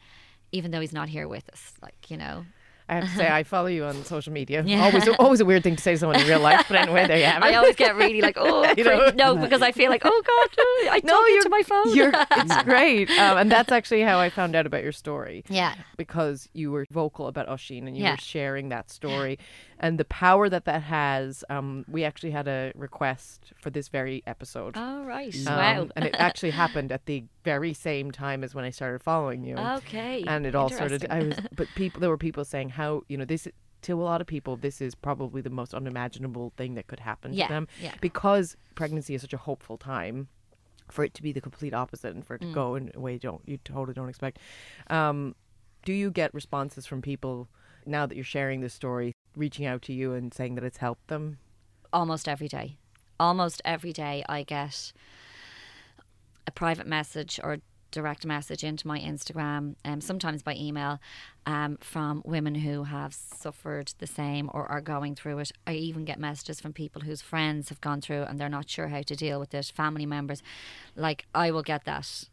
even 0.53 0.71
though 0.71 0.79
he's 0.79 0.93
not 0.93 1.09
here 1.09 1.27
with 1.27 1.49
us. 1.49 1.73
Like, 1.81 2.09
you 2.09 2.15
know. 2.17 2.45
I 2.89 2.95
have 2.95 3.05
to 3.05 3.15
say, 3.15 3.29
I 3.29 3.43
follow 3.55 3.67
you 3.67 3.85
on 3.85 4.03
social 4.03 4.33
media. 4.33 4.61
Yeah. 4.65 4.83
Always, 4.83 5.07
always 5.17 5.39
a 5.39 5.45
weird 5.45 5.63
thing 5.63 5.77
to 5.77 5.81
say 5.81 5.93
to 5.93 5.97
someone 5.99 6.19
in 6.19 6.27
real 6.27 6.41
life, 6.41 6.65
but 6.67 6.77
anyway, 6.77 7.07
there 7.07 7.17
you 7.17 7.23
have 7.23 7.41
it. 7.43 7.45
I 7.45 7.55
always 7.55 7.77
get 7.77 7.95
really 7.95 8.19
like, 8.21 8.35
oh, 8.39 8.71
You 8.75 8.83
know? 8.83 9.09
no, 9.15 9.37
because 9.37 9.61
I 9.61 9.71
feel 9.71 9.89
like, 9.89 10.01
oh 10.03 10.21
God, 10.25 10.49
I 10.91 10.99
no, 11.03 11.13
talk 11.13 11.25
you're 11.29 11.37
into 11.37 11.49
my 11.49 11.63
phone. 11.63 11.95
You're, 11.95 12.11
it's 12.13 12.63
great, 12.63 13.09
um, 13.11 13.37
and 13.37 13.49
that's 13.51 13.71
actually 13.71 14.01
how 14.01 14.19
I 14.19 14.29
found 14.29 14.53
out 14.53 14.65
about 14.65 14.83
your 14.83 14.91
story. 14.91 15.45
Yeah. 15.49 15.75
because 15.95 16.49
you 16.53 16.71
were 16.73 16.85
vocal 16.91 17.27
about 17.27 17.47
Oisin 17.47 17.87
and 17.87 17.95
you 17.95 18.03
Yeah. 18.03 18.11
were 18.11 18.17
sharing 18.17 18.67
that 18.69 18.91
story, 18.91 19.39
and 19.83 19.99
the 19.99 20.05
power 20.05 20.49
that 20.49 20.65
that 20.65 20.81
has. 20.83 21.43
Um, 21.49 21.85
we 21.87 22.03
actually 22.03 22.31
had 22.31 22.47
a 22.47 22.71
request 22.75 23.53
for 23.61 23.69
this 23.69 23.87
very 23.89 24.23
episode. 24.25 24.73
oh 24.77 25.03
right, 25.03 25.35
Um, 25.47 25.55
wow. 25.57 25.87
and 25.95 26.05
it 26.05 26.15
actually 26.17 26.51
happened 26.51 26.91
at 26.91 27.05
the 27.05 27.25
very 27.43 27.73
same 27.73 28.09
time 28.11 28.43
as 28.43 28.55
when 28.55 28.65
I 28.65 28.71
started 28.71 29.03
following 29.03 29.43
you. 29.43 29.55
Okay, 29.57 30.23
And 30.25 30.45
it 30.45 30.55
all 30.55 30.69
started. 30.69 31.05
I 31.09 31.19
was, 31.23 31.37
but 31.55 31.67
people, 31.75 31.99
there 32.01 32.09
were 32.09 32.17
people 32.29 32.43
saying 32.45 32.69
how 32.69 33.03
you 33.09 33.17
know 33.17 33.25
this 33.25 33.47
to 33.83 33.93
a 34.01 34.05
lot 34.11 34.21
of 34.21 34.27
people. 34.27 34.55
This 34.55 34.79
is 34.81 34.95
probably 34.95 35.41
the 35.41 35.49
most 35.49 35.73
unimaginable 35.73 36.53
thing 36.57 36.75
that 36.75 36.87
could 36.87 37.01
happen 37.01 37.33
Yeah, 37.33 37.47
to 37.47 37.53
them 37.53 37.67
yeah. 37.81 37.93
because 37.99 38.55
pregnancy 38.75 39.13
is 39.15 39.21
such 39.21 39.33
a 39.33 39.37
hopeful 39.49 39.77
time. 39.77 40.29
For 40.91 41.03
it 41.05 41.13
to 41.15 41.23
be 41.23 41.31
the 41.31 41.41
complete 41.41 41.73
opposite 41.73 42.13
and 42.13 42.25
for 42.25 42.35
it 42.35 42.41
to 42.41 42.47
Mm. 42.47 42.53
go 42.53 42.75
in 42.75 42.91
a 42.93 42.99
way 42.99 43.13
you 43.13 43.19
don't 43.19 43.41
you 43.47 43.57
totally 43.57 43.93
don't 43.93 44.09
expect. 44.09 44.37
Um, 44.89 45.35
do 45.85 45.93
you 45.93 46.11
get 46.11 46.33
responses 46.33 46.85
from 46.85 47.01
people 47.01 47.47
now 47.85 48.05
that 48.05 48.15
you're 48.15 48.23
sharing 48.23 48.61
this 48.61 48.73
story, 48.73 49.12
reaching 49.35 49.65
out 49.65 49.81
to 49.83 49.93
you 49.93 50.13
and 50.13 50.33
saying 50.33 50.55
that 50.55 50.63
it's 50.63 50.77
helped 50.77 51.07
them? 51.07 51.37
almost 51.93 52.27
every 52.27 52.47
day. 52.47 52.77
Almost 53.19 53.61
every 53.63 53.93
day, 53.93 54.23
I 54.27 54.43
get 54.43 54.91
a 56.47 56.51
private 56.51 56.87
message 56.87 57.39
or 57.41 57.59
direct 57.91 58.25
message 58.25 58.63
into 58.63 58.87
my 58.87 58.99
Instagram, 58.99 59.75
um, 59.85 60.01
sometimes 60.01 60.41
by 60.41 60.55
email, 60.55 60.99
um, 61.45 61.77
from 61.79 62.23
women 62.25 62.55
who 62.55 62.85
have 62.85 63.13
suffered 63.13 63.93
the 63.99 64.07
same 64.07 64.49
or 64.51 64.65
are 64.65 64.81
going 64.81 65.13
through 65.13 65.37
it. 65.37 65.51
I 65.67 65.73
even 65.73 66.03
get 66.03 66.19
messages 66.19 66.59
from 66.59 66.73
people 66.73 67.03
whose 67.03 67.21
friends 67.21 67.69
have 67.69 67.79
gone 67.81 68.01
through 68.01 68.23
and 68.23 68.39
they're 68.39 68.49
not 68.49 68.67
sure 68.67 68.87
how 68.87 69.03
to 69.03 69.15
deal 69.15 69.39
with 69.39 69.53
it, 69.53 69.71
family 69.75 70.07
members. 70.07 70.41
Like, 70.95 71.27
I 71.35 71.51
will 71.51 71.61
get 71.61 71.85
that. 71.85 72.25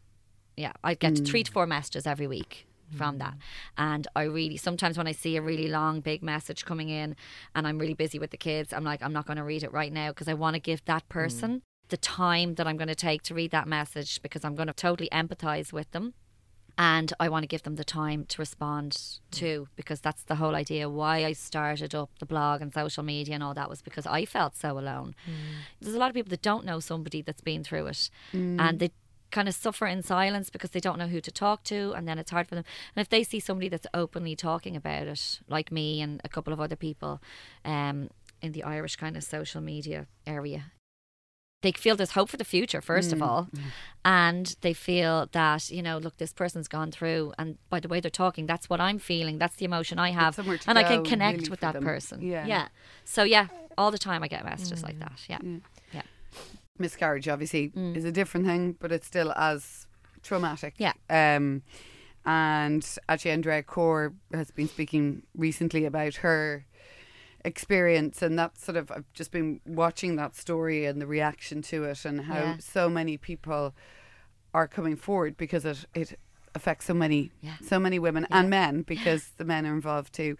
Yeah, 0.57 0.73
I 0.83 0.95
get 0.95 1.25
three 1.25 1.43
to 1.43 1.51
four 1.51 1.67
messages 1.67 2.07
every 2.07 2.27
week 2.27 2.67
from 2.95 3.17
that. 3.19 3.35
And 3.77 4.07
I 4.15 4.23
really, 4.23 4.57
sometimes 4.57 4.97
when 4.97 5.07
I 5.07 5.11
see 5.11 5.37
a 5.37 5.41
really 5.41 5.67
long, 5.67 6.01
big 6.01 6.21
message 6.23 6.65
coming 6.65 6.89
in 6.89 7.15
and 7.55 7.67
I'm 7.67 7.77
really 7.77 7.93
busy 7.93 8.19
with 8.19 8.31
the 8.31 8.37
kids, 8.37 8.73
I'm 8.73 8.83
like, 8.83 9.01
I'm 9.01 9.13
not 9.13 9.25
going 9.25 9.37
to 9.37 9.43
read 9.43 9.63
it 9.63 9.71
right 9.71 9.91
now 9.91 10.09
because 10.09 10.27
I 10.27 10.33
want 10.33 10.55
to 10.55 10.59
give 10.59 10.83
that 10.85 11.05
mm. 11.05 11.09
person 11.09 11.61
the 11.89 11.97
time 11.97 12.55
that 12.55 12.67
I'm 12.67 12.77
going 12.77 12.87
to 12.87 12.95
take 12.95 13.21
to 13.23 13.35
read 13.35 13.51
that 13.51 13.67
message 13.67 14.21
because 14.21 14.43
I'm 14.43 14.55
going 14.55 14.67
to 14.67 14.73
totally 14.73 15.09
empathize 15.11 15.71
with 15.71 15.91
them. 15.91 16.13
And 16.77 17.11
I 17.19 17.27
want 17.27 17.43
to 17.43 17.47
give 17.47 17.63
them 17.63 17.75
the 17.75 17.83
time 17.83 18.25
to 18.25 18.41
respond 18.41 18.93
mm. 18.93 19.19
to 19.31 19.67
because 19.75 19.99
that's 19.99 20.23
the 20.23 20.35
whole 20.35 20.55
idea 20.55 20.89
why 20.89 21.25
I 21.25 21.33
started 21.33 21.93
up 21.93 22.09
the 22.19 22.25
blog 22.25 22.61
and 22.61 22.73
social 22.73 23.03
media 23.03 23.35
and 23.35 23.43
all 23.43 23.53
that 23.53 23.69
was 23.69 23.81
because 23.81 24.07
I 24.07 24.25
felt 24.25 24.55
so 24.55 24.79
alone. 24.79 25.13
Mm. 25.27 25.31
There's 25.81 25.95
a 25.95 25.99
lot 25.99 26.09
of 26.09 26.15
people 26.15 26.29
that 26.29 26.41
don't 26.41 26.65
know 26.65 26.79
somebody 26.79 27.21
that's 27.21 27.41
been 27.41 27.63
through 27.63 27.87
it 27.87 28.09
and 28.33 28.79
they 28.79 28.91
kind 29.31 29.47
of 29.47 29.55
suffer 29.55 29.87
in 29.87 30.03
silence 30.03 30.49
because 30.49 30.71
they 30.71 30.79
don't 30.79 30.99
know 30.99 31.07
who 31.07 31.21
to 31.21 31.31
talk 31.31 31.63
to 31.63 31.93
and 31.95 32.07
then 32.07 32.19
it's 32.19 32.31
hard 32.31 32.47
for 32.47 32.55
them. 32.55 32.65
And 32.95 33.01
if 33.01 33.09
they 33.09 33.23
see 33.23 33.39
somebody 33.39 33.69
that's 33.69 33.87
openly 33.93 34.35
talking 34.35 34.75
about 34.75 35.07
it 35.07 35.39
like 35.47 35.71
me 35.71 36.01
and 36.01 36.21
a 36.23 36.29
couple 36.29 36.53
of 36.53 36.59
other 36.59 36.75
people 36.75 37.21
um, 37.65 38.09
in 38.41 38.51
the 38.51 38.63
irish 38.63 38.95
kind 38.95 39.15
of 39.15 39.23
social 39.23 39.61
media 39.61 40.07
area 40.25 40.71
they 41.61 41.71
feel 41.71 41.95
there's 41.95 42.11
hope 42.11 42.29
for 42.29 42.37
the 42.37 42.43
future 42.43 42.81
first 42.81 43.13
of 43.13 43.21
all. 43.21 43.47
and 44.03 44.55
they 44.61 44.73
feel 44.73 45.29
that 45.31 45.69
you 45.69 45.81
know 45.81 45.97
look 45.97 46.17
this 46.17 46.33
person's 46.33 46.67
gone 46.67 46.91
through 46.91 47.33
and 47.37 47.57
by 47.69 47.79
the 47.79 47.87
way 47.87 47.99
they're 47.99 48.09
talking 48.09 48.45
that's 48.45 48.69
what 48.69 48.81
i'm 48.81 48.97
feeling 48.97 49.37
that's 49.37 49.55
the 49.57 49.65
emotion 49.65 49.99
i 49.99 50.09
have 50.09 50.39
and 50.39 50.79
i 50.79 50.83
can 50.83 51.03
connect 51.03 51.37
really, 51.39 51.49
with 51.49 51.59
that 51.59 51.73
them. 51.73 51.83
person. 51.83 52.21
Yeah. 52.21 52.45
yeah. 52.45 52.67
So 53.05 53.23
yeah 53.23 53.47
all 53.77 53.91
the 53.91 53.97
time 53.97 54.23
i 54.23 54.27
get 54.27 54.43
messages 54.43 54.83
like 54.83 54.99
that. 54.99 55.19
Yeah. 55.27 55.39
Yeah 55.93 56.01
Miscarriage 56.81 57.27
obviously 57.27 57.71
is 57.75 58.05
a 58.05 58.11
different 58.11 58.45
thing, 58.45 58.75
but 58.79 58.91
it's 58.91 59.07
still 59.07 59.31
as 59.35 59.87
traumatic. 60.23 60.75
Yeah. 60.77 60.93
Um, 61.09 61.63
and 62.25 62.87
actually, 63.09 63.31
Andrea 63.31 63.63
Corr 63.63 64.13
has 64.33 64.51
been 64.51 64.67
speaking 64.67 65.23
recently 65.35 65.85
about 65.85 66.15
her 66.15 66.65
experience, 67.43 68.21
and 68.21 68.37
that 68.37 68.57
sort 68.59 68.77
of 68.77 68.91
I've 68.91 69.11
just 69.13 69.31
been 69.31 69.59
watching 69.65 70.15
that 70.17 70.35
story 70.35 70.85
and 70.85 71.01
the 71.01 71.07
reaction 71.07 71.61
to 71.63 71.85
it, 71.85 72.05
and 72.05 72.21
how 72.21 72.35
Yeah. 72.35 72.57
so 72.59 72.89
many 72.89 73.17
people 73.17 73.73
are 74.53 74.67
coming 74.67 74.95
forward 74.95 75.37
because 75.37 75.65
it 75.65 75.85
it 75.95 76.19
affects 76.53 76.85
so 76.85 76.93
many 76.93 77.31
Yeah. 77.41 77.55
so 77.63 77.79
many 77.79 77.97
women 77.97 78.27
and 78.29 78.49
men 78.49 78.81
because 78.81 79.29
the 79.37 79.45
men 79.45 79.65
are 79.65 79.73
involved 79.73 80.13
too. 80.13 80.37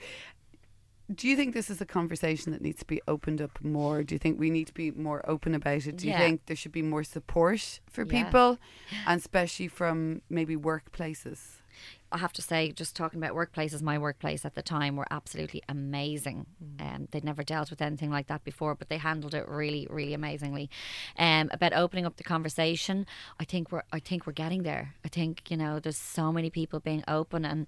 Do 1.14 1.28
you 1.28 1.36
think 1.36 1.54
this 1.54 1.70
is 1.70 1.82
a 1.82 1.86
conversation 1.86 2.52
that 2.52 2.62
needs 2.62 2.80
to 2.80 2.86
be 2.86 3.02
opened 3.08 3.42
up 3.42 3.62
more? 3.64 4.04
Do 4.04 4.16
you 4.16 4.20
think 4.20 4.40
we 4.40 4.50
need 4.50 4.68
to 4.68 4.74
be 4.74 4.92
more 4.92 5.28
open 5.30 5.54
about 5.56 5.86
it? 5.88 5.98
Do 5.98 6.08
you 6.08 6.14
think 6.14 6.46
there 6.46 6.56
should 6.56 6.72
be 6.72 6.82
more 6.82 7.04
support 7.04 7.80
for 7.90 8.04
Yeah. 8.06 8.24
people, 8.24 8.58
and 9.08 9.20
especially 9.20 9.68
from 9.68 10.22
maybe 10.30 10.56
workplaces? 10.56 11.58
I 12.14 12.18
have 12.18 12.34
to 12.34 12.42
say, 12.42 12.72
just 12.74 12.96
talking 12.98 13.24
about 13.24 13.36
workplaces, 13.36 13.82
my 13.82 13.98
workplace 13.98 14.44
at 14.44 14.54
the 14.56 14.62
time 14.62 14.98
were 14.98 15.08
absolutely 15.10 15.64
amazing. 15.70 16.46
Um, 16.80 17.08
they'd 17.12 17.24
never 17.24 17.42
dealt 17.44 17.70
with 17.70 17.82
anything 17.82 18.12
like 18.12 18.28
that 18.28 18.44
before, 18.44 18.76
but 18.76 18.90
they 18.90 18.98
handled 18.98 19.34
it 19.34 19.48
really, 19.48 19.88
really 19.90 20.14
amazingly. 20.14 20.70
Um, 21.18 21.50
about 21.54 21.72
opening 21.72 22.06
up 22.06 22.18
the 22.18 22.24
conversation, 22.24 23.06
I 23.40 23.46
think 23.46 23.72
we're, 23.72 23.84
I 23.94 24.00
think 24.00 24.28
we're 24.28 24.34
getting 24.34 24.64
there. 24.64 24.96
I 25.06 25.08
think 25.08 25.50
you 25.50 25.56
know, 25.56 25.80
there's 25.80 25.98
so 25.98 26.32
many 26.32 26.50
people 26.50 26.80
being 26.80 27.04
open 27.08 27.46
and. 27.46 27.68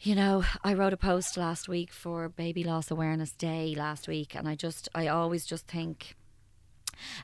You 0.00 0.14
know, 0.14 0.44
I 0.62 0.74
wrote 0.74 0.92
a 0.92 0.96
post 0.96 1.36
last 1.36 1.68
week 1.68 1.92
for 1.92 2.28
Baby 2.28 2.62
Loss 2.62 2.92
Awareness 2.92 3.32
Day 3.32 3.74
last 3.76 4.06
week, 4.06 4.36
and 4.36 4.48
I 4.48 4.54
just, 4.54 4.88
I 4.94 5.08
always 5.08 5.44
just 5.44 5.66
think 5.66 6.14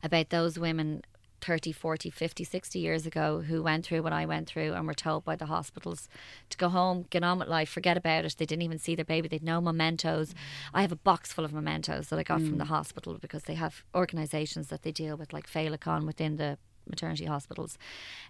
about 0.03 0.31
those 0.31 0.59
women 0.59 1.03
30, 1.41 1.71
40, 1.71 2.11
50, 2.11 2.43
60 2.43 2.79
years 2.81 3.07
ago 3.07 3.43
who 3.43 3.63
went 3.63 3.87
through 3.87 4.03
what 4.03 4.13
I 4.13 4.27
went 4.27 4.49
through 4.49 4.73
and 4.73 4.89
were 4.89 4.95
told 4.95 5.25
by 5.25 5.37
the 5.37 5.47
hospitals 5.47 6.09
to 6.51 6.57
go 6.57 6.69
home, 6.69 7.07
get 7.11 7.23
on 7.23 7.39
with 7.39 7.47
life, 7.47 7.69
forget 7.69 7.97
about 7.97 8.25
it. 8.25 8.35
They 8.37 8.47
didn't 8.47 8.63
even 8.63 8.81
see 8.81 8.97
their 8.97 9.05
baby, 9.05 9.29
they'd 9.29 9.45
no 9.45 9.61
mementos. 9.61 10.35
I 10.73 10.83
have 10.83 10.91
a 10.91 10.97
box 10.97 11.33
full 11.33 11.45
of 11.45 11.53
mementos 11.53 12.09
that 12.09 12.19
I 12.19 12.25
got 12.25 12.41
from 12.41 12.55
mm. 12.55 12.59
the 12.59 12.65
hospital 12.65 13.19
because 13.21 13.45
they 13.45 13.55
have 13.55 13.85
organisations 13.95 14.67
that 14.69 14.83
they 14.83 14.91
deal 14.91 15.17
with, 15.17 15.33
like 15.33 15.49
Féileacán 15.49 16.07
within 16.07 16.39
the 16.39 16.59
maternity 16.89 17.25
hospitals. 17.25 17.79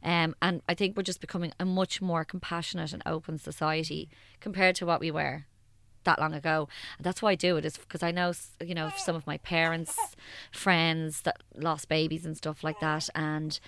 Um, 0.02 0.34
and 0.40 0.62
I 0.68 0.74
think 0.74 0.96
we're 0.96 1.02
just 1.02 1.20
becoming 1.20 1.52
a 1.58 1.64
much 1.64 2.00
more 2.00 2.24
compassionate 2.24 2.92
and 2.92 3.02
open 3.06 3.38
society 3.38 4.08
compared 4.40 4.76
to 4.76 4.86
what 4.86 5.00
we 5.00 5.10
were 5.10 5.46
that 6.04 6.20
long 6.20 6.34
ago. 6.34 6.68
And 6.98 7.04
that's 7.04 7.20
why 7.22 7.32
I 7.32 7.34
do 7.34 7.56
it 7.56 7.64
is 7.64 7.76
because 7.76 8.02
I 8.02 8.10
know, 8.10 8.32
you 8.64 8.74
know, 8.74 8.90
some 8.96 9.16
of 9.16 9.26
my 9.26 9.38
parents, 9.38 9.96
friends 10.52 11.22
that 11.22 11.42
lost 11.56 11.88
babies 11.88 12.24
and 12.24 12.36
stuff 12.36 12.62
like 12.62 12.80
that. 12.80 13.08
And 13.14 13.58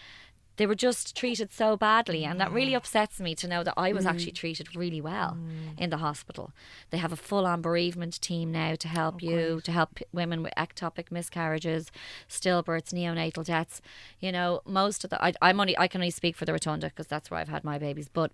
they 0.56 0.66
were 0.66 0.74
just 0.74 1.16
treated 1.16 1.52
so 1.52 1.76
badly. 1.76 2.24
And 2.24 2.40
that 2.40 2.52
really 2.52 2.72
mm. 2.72 2.76
upsets 2.76 3.20
me 3.20 3.34
to 3.36 3.48
know 3.48 3.62
that 3.62 3.74
I 3.76 3.92
was 3.92 4.04
mm. 4.04 4.10
actually 4.10 4.32
treated 4.32 4.74
really 4.74 5.00
well 5.00 5.36
mm. 5.38 5.78
in 5.78 5.90
the 5.90 5.98
hospital. 5.98 6.52
They 6.90 6.98
have 6.98 7.12
a 7.12 7.16
full 7.16 7.46
on 7.46 7.62
bereavement 7.62 8.20
team 8.20 8.52
now 8.52 8.74
to 8.76 8.88
help 8.88 9.16
oh, 9.16 9.26
you, 9.26 9.60
to 9.64 9.72
help 9.72 9.98
women 10.12 10.42
with 10.42 10.52
ectopic 10.56 11.10
miscarriages, 11.10 11.90
stillbirths, 12.28 12.92
neonatal 12.92 13.44
deaths. 13.44 13.80
You 14.20 14.32
know, 14.32 14.60
most 14.64 15.04
of 15.04 15.10
the, 15.10 15.22
I, 15.22 15.32
I'm 15.42 15.60
only, 15.60 15.76
I 15.78 15.88
can 15.88 16.00
only 16.00 16.10
speak 16.10 16.36
for 16.36 16.44
the 16.44 16.52
Rotunda 16.52 16.88
because 16.88 17.06
that's 17.06 17.30
where 17.30 17.40
I've 17.40 17.48
had 17.48 17.64
my 17.64 17.78
babies. 17.78 18.08
But 18.08 18.32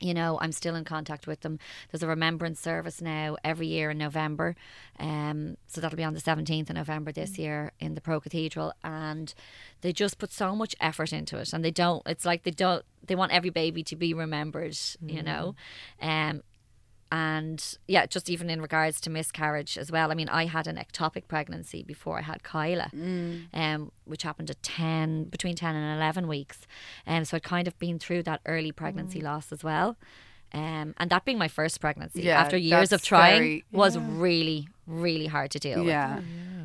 you 0.00 0.14
know, 0.14 0.38
I'm 0.40 0.52
still 0.52 0.74
in 0.74 0.84
contact 0.84 1.26
with 1.26 1.40
them. 1.42 1.58
There's 1.90 2.02
a 2.02 2.06
remembrance 2.06 2.60
service 2.60 3.00
now 3.00 3.36
every 3.44 3.66
year 3.66 3.90
in 3.90 3.98
November. 3.98 4.56
Um, 4.98 5.56
so 5.66 5.80
that'll 5.80 5.96
be 5.96 6.04
on 6.04 6.14
the 6.14 6.20
17th 6.20 6.70
of 6.70 6.76
November 6.76 7.12
this 7.12 7.38
year 7.38 7.72
in 7.78 7.94
the 7.94 8.00
Pro 8.00 8.20
Cathedral. 8.20 8.72
And 8.82 9.32
they 9.82 9.92
just 9.92 10.18
put 10.18 10.32
so 10.32 10.56
much 10.56 10.74
effort 10.80 11.12
into 11.12 11.38
it. 11.38 11.52
And 11.52 11.64
they 11.64 11.70
don't, 11.70 12.02
it's 12.06 12.24
like 12.24 12.42
they 12.42 12.50
don't, 12.50 12.84
they 13.06 13.14
want 13.14 13.32
every 13.32 13.50
baby 13.50 13.82
to 13.84 13.96
be 13.96 14.14
remembered, 14.14 14.76
you 15.04 15.22
know. 15.22 15.54
Um, 16.00 16.42
and 17.12 17.76
yeah, 17.88 18.06
just 18.06 18.30
even 18.30 18.48
in 18.50 18.60
regards 18.62 19.00
to 19.02 19.10
miscarriage 19.10 19.76
as 19.76 19.90
well. 19.90 20.10
I 20.10 20.14
mean, 20.14 20.28
I 20.28 20.46
had 20.46 20.66
an 20.66 20.76
ectopic 20.76 21.26
pregnancy 21.28 21.82
before 21.82 22.18
I 22.18 22.22
had 22.22 22.42
Kyla, 22.42 22.90
um, 23.52 23.92
which 24.04 24.22
happened 24.22 24.50
at 24.50 24.62
ten, 24.62 25.24
between 25.24 25.56
ten 25.56 25.74
and 25.74 25.96
eleven 25.98 26.28
weeks, 26.28 26.66
and 27.06 27.18
um, 27.22 27.24
so 27.24 27.36
I'd 27.36 27.42
kind 27.42 27.66
of 27.68 27.78
been 27.78 27.98
through 27.98 28.22
that 28.24 28.40
early 28.46 28.72
pregnancy 28.72 29.20
loss 29.20 29.52
as 29.52 29.64
well. 29.64 29.96
Um, 30.52 30.94
and 30.98 31.10
that 31.10 31.24
being 31.24 31.38
my 31.38 31.46
first 31.46 31.80
pregnancy 31.80 32.22
Yeah, 32.22 32.40
after 32.40 32.56
years 32.56 32.90
of 32.90 33.02
trying 33.02 33.38
very- 33.38 33.64
was 33.70 33.96
really, 33.96 34.68
really 34.84 35.26
hard 35.26 35.52
to 35.52 35.60
deal 35.60 35.78
with 35.78 35.86
Yeah. 35.88 36.20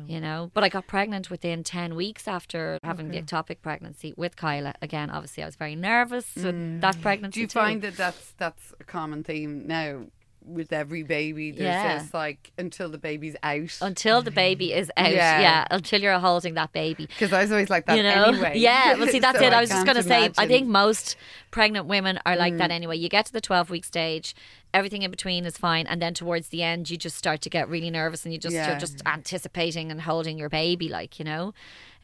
you 0.08 0.20
know. 0.20 0.50
But 0.54 0.64
I 0.64 0.68
got 0.68 0.88
pregnant 0.88 1.30
within 1.30 1.62
10 1.62 1.94
weeks 1.94 2.26
after 2.26 2.80
having 2.82 3.10
the 3.12 3.22
ectopic 3.22 3.58
pregnancy 3.62 4.12
with 4.16 4.34
Kyla. 4.34 4.74
Again, 4.82 5.08
obviously, 5.08 5.44
I 5.44 5.46
was 5.46 5.54
very 5.54 5.76
nervous 5.76 6.34
with 6.34 6.80
that 6.80 7.00
pregnancy. 7.00 7.34
Do 7.34 7.40
you 7.42 7.46
too. 7.46 7.58
find 7.60 7.80
that 7.82 7.96
that's 7.96 8.32
that's 8.38 8.74
a 8.80 8.84
common 8.84 9.22
theme 9.22 9.68
now 9.68 10.06
with 10.46 10.72
every 10.72 11.02
baby? 11.02 11.50
There's 11.50 11.62
Yeah. 11.64 11.98
this 11.98 12.14
like 12.14 12.52
until 12.56 12.88
the 12.88 12.98
baby's 12.98 13.36
out. 13.42 13.76
Until 13.82 14.22
the 14.22 14.30
baby 14.30 14.72
is 14.72 14.90
out, 14.96 15.12
yeah. 15.12 15.40
Yeah. 15.40 15.66
until 15.70 16.00
you're 16.00 16.18
holding 16.18 16.54
that 16.54 16.72
baby. 16.72 17.06
Because 17.06 17.32
I 17.32 17.42
was 17.42 17.50
always 17.52 17.68
like 17.68 17.86
that 17.86 17.96
you 17.96 18.02
know, 18.02 18.24
anyway. 18.24 18.52
yeah. 18.56 18.94
Well, 18.94 19.08
see, 19.08 19.18
that's 19.26 19.38
So 19.38 19.44
it. 19.44 19.52
I 19.52 19.60
was 19.60 19.70
just 19.70 19.84
going 19.84 19.96
to 19.96 20.02
say, 20.02 20.24
I. 20.24 20.28
Mm. 20.28 20.48
think 20.48 20.66
most 20.68 21.16
pregnant 21.50 21.86
women 21.86 22.18
are 22.24 22.36
like 22.36 22.56
that 22.58 22.70
anyway. 22.70 22.96
You 22.96 23.08
get 23.08 23.26
to 23.26 23.32
the 23.32 23.40
12 23.40 23.68
week 23.70 23.84
stage, 23.84 24.34
everything 24.72 25.02
in 25.02 25.10
between 25.10 25.44
is 25.44 25.58
fine, 25.58 25.86
and 25.86 26.00
then 26.00 26.14
towards 26.14 26.48
the 26.48 26.62
end, 26.62 26.88
you 26.90 26.96
just 26.96 27.16
start 27.16 27.40
to 27.42 27.50
get 27.50 27.68
really 27.68 27.90
nervous, 27.90 28.24
and 28.24 28.32
you 28.32 28.38
just 28.38 28.54
Yeah. 28.54 28.70
you're 28.70 28.78
just 28.78 29.02
anticipating 29.06 29.90
and 29.90 30.02
holding 30.02 30.38
your 30.38 30.48
baby, 30.48 30.88
like 30.88 31.18
you 31.18 31.24
know. 31.24 31.52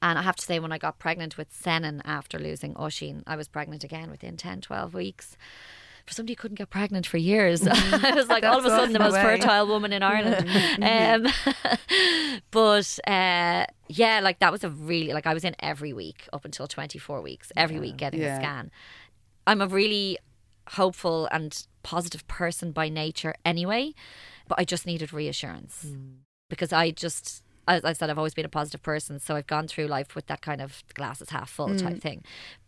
And 0.05 0.19
I 0.19 0.23
have 0.23 0.35
to 0.35 0.45
say, 0.45 0.59
when 0.59 0.73
I 0.73 0.79
got 0.79 0.99
pregnant 0.99 1.39
with 1.39 1.53
Senan 1.53 2.01
after 2.05 2.37
losing 2.37 2.75
Oisin, 2.77 3.23
I 3.25 3.37
was 3.37 3.47
pregnant 3.47 3.85
again 3.85 4.11
within 4.11 4.37
10, 4.37 4.61
12 4.61 4.95
weeks. 4.95 5.37
For 6.07 6.15
somebody 6.15 6.33
who 6.33 6.37
couldn't 6.37 6.57
get 6.57 6.69
pregnant 6.71 7.07
for 7.07 7.17
years, 7.17 7.67
I 7.67 8.13
was 8.15 8.29
like 8.29 8.45
all 8.45 8.59
of 8.59 8.65
a 8.65 8.71
sudden 8.71 8.93
the 8.93 8.99
most 8.99 9.15
way. 9.15 9.23
fertile 9.23 9.67
woman 9.67 9.93
in 9.93 10.03
Ireland. 10.03 10.49
um, 10.83 11.33
but 12.51 12.99
uh, 13.07 13.67
yeah, 13.89 14.21
like 14.23 14.39
that 14.41 14.51
was 14.53 14.65
a 14.65 14.71
really 14.71 15.13
like 15.13 15.27
I 15.27 15.35
was 15.35 15.45
in 15.45 15.55
every 15.61 15.93
week 15.93 16.29
up 16.33 16.45
until 16.45 16.67
twenty 16.67 16.99
four 16.99 17.21
weeks, 17.21 17.53
every 17.57 17.79
week 17.79 17.97
getting 17.97 18.21
Yeah. 18.21 18.37
a 18.39 18.41
scan. 18.41 18.71
I'm 19.47 19.61
a 19.61 19.67
really 19.69 20.19
hopeful 20.69 21.29
and 21.33 21.67
positive 21.83 22.27
person 22.29 22.73
by 22.73 22.89
nature 22.89 23.35
anyway, 23.45 23.93
but 24.49 24.59
I 24.59 24.65
just 24.65 24.87
needed 24.87 25.13
reassurance 25.13 25.87
because 26.49 26.73
I 26.73 26.91
just. 26.91 27.43
As 27.69 27.85
I 27.85 27.93
said, 27.93 28.11
I've 28.11 28.19
always 28.19 28.35
been 28.35 28.45
a 28.45 28.49
positive 28.49 28.83
person, 28.83 29.21
so 29.21 29.37
I've 29.37 29.47
gone 29.47 29.69
through 29.69 29.87
life 29.87 30.17
with 30.17 30.27
that 30.27 30.43
kind 30.43 30.61
of 30.61 30.83
the 30.89 30.95
glass 30.95 31.21
is 31.21 31.31
half 31.31 31.49
full 31.49 31.77
type 31.77 32.01
thing. 32.03 32.25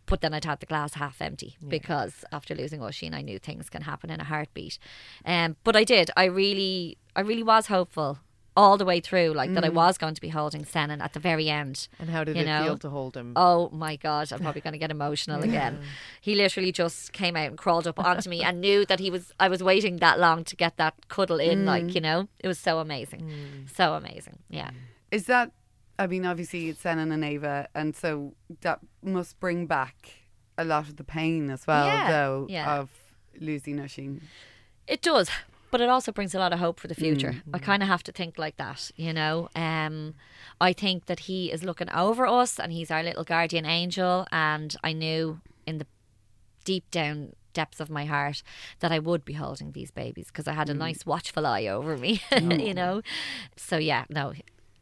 But 0.07 0.21
then 0.21 0.33
I'd 0.33 0.45
had 0.45 0.59
the 0.59 0.65
glass 0.65 0.93
half 0.95 1.21
empty 1.21 1.57
because 1.67 2.23
after 2.31 2.53
losing 2.53 2.81
Oisin, 2.81 3.13
I 3.13 3.21
knew 3.21 3.39
things 3.39 3.69
can 3.69 3.83
happen 3.83 4.09
in 4.11 4.19
a 4.19 4.23
heartbeat. 4.23 4.77
Um, 5.25 5.55
but 5.63 5.75
I 5.75 5.83
did. 5.83 6.11
I 6.15 6.25
really, 6.25 6.97
I 7.15 7.21
really 7.21 7.43
was 7.43 7.67
hopeful 7.67 8.19
all 8.57 8.77
the 8.77 8.85
way 8.85 8.99
through, 8.99 9.33
like 9.33 9.53
that 9.53 9.65
I 9.65 9.69
mm. 9.69 9.73
was 9.73 9.97
going 9.97 10.15
to 10.15 10.21
be 10.21 10.29
holding 10.29 10.63
Senan 10.63 11.01
at 11.01 11.13
the 11.13 11.19
very 11.19 11.49
end. 11.49 11.87
And 11.99 12.09
how 12.09 12.23
did 12.23 12.35
you 12.35 12.43
it 12.43 12.45
know? 12.45 12.63
feel 12.63 12.77
to 12.79 12.89
hold 12.89 13.17
him? 13.17 13.33
Oh 13.35 13.69
my 13.71 13.95
god, 13.97 14.31
I'm 14.31 14.39
probably 14.39 14.61
going 14.61 14.73
to 14.73 14.79
get 14.79 14.91
emotional 14.99 15.43
again. 15.43 15.81
He 16.21 16.35
literally 16.35 16.71
just 16.71 17.11
came 17.11 17.35
out 17.35 17.47
and 17.47 17.57
crawled 17.57 17.87
up 17.87 17.99
onto 17.99 18.29
me 18.29 18.43
and 18.43 18.61
knew 18.61 18.85
that 18.85 18.99
he 18.99 19.11
was. 19.11 19.33
I 19.39 19.49
was 19.49 19.61
waiting 19.61 19.97
that 19.97 20.19
long 20.19 20.43
to 20.45 20.55
get 20.55 20.77
that 20.77 20.93
cuddle 21.09 21.39
in. 21.39 21.65
Like 21.65 21.85
mm. 21.85 21.95
you 21.95 22.01
know, 22.01 22.27
it 22.39 22.47
was 22.47 22.59
so 22.59 22.79
amazing, 22.79 23.21
mm. 23.21 23.75
so 23.75 23.93
amazing. 23.93 24.39
Yeah. 24.49 24.71
Is 25.11 25.25
that? 25.25 25.51
I 25.97 26.07
mean, 26.07 26.25
obviously 26.25 26.69
it's 26.69 26.83
Senan 26.83 27.13
and 27.13 27.23
Ava, 27.23 27.67
and 27.73 27.95
so 27.95 28.33
that 28.61 28.79
must 29.01 29.39
bring 29.39 29.65
back 29.65 30.11
a 30.57 30.63
lot 30.65 30.87
of 30.87 30.97
the 30.97 31.03
pain 31.03 31.49
as 31.49 31.65
well, 31.67 31.87
Yeah, 31.87 32.11
though, 32.11 32.47
yeah. 32.49 32.77
of 32.79 32.89
losing 33.39 33.77
Nushing. 33.77 34.21
It 34.87 35.01
does, 35.01 35.29
but 35.71 35.81
it 35.81 35.89
also 35.89 36.11
brings 36.11 36.35
a 36.35 36.39
lot 36.39 36.53
of 36.53 36.59
hope 36.59 36.79
for 36.79 36.87
the 36.87 36.95
future. 36.95 37.41
I 37.53 37.59
kind 37.59 37.81
of 37.81 37.89
have 37.89 38.03
to 38.03 38.11
think 38.11 38.37
like 38.37 38.57
that, 38.57 38.91
you 38.95 39.13
know. 39.13 39.49
Um, 39.55 40.15
I 40.61 40.73
think 40.73 41.05
that 41.07 41.21
he 41.21 41.51
is 41.51 41.63
looking 41.63 41.89
over 41.91 42.25
us, 42.27 42.59
and 42.59 42.71
he's 42.71 42.91
our 42.91 43.01
little 43.03 43.23
guardian 43.23 43.65
angel. 43.65 44.27
And 44.31 44.75
I 44.83 44.93
knew 44.93 45.39
in 45.65 45.77
the 45.79 45.87
deep 46.65 46.89
down 46.91 47.33
depths 47.53 47.79
of 47.79 47.89
my 47.89 48.03
heart 48.05 48.43
that 48.81 48.91
I 48.91 48.99
would 48.99 49.23
be 49.23 49.33
holding 49.33 49.71
these 49.71 49.89
babies 49.89 50.27
because 50.27 50.47
I 50.47 50.53
had 50.53 50.69
a 50.69 50.73
nice 50.73 51.05
watchful 51.05 51.45
eye 51.45 51.67
over 51.67 51.97
me, 51.97 52.21
you 52.41 52.73
know. 52.73 53.01
So 53.55 53.77
yeah, 53.77 54.03
no, 54.09 54.33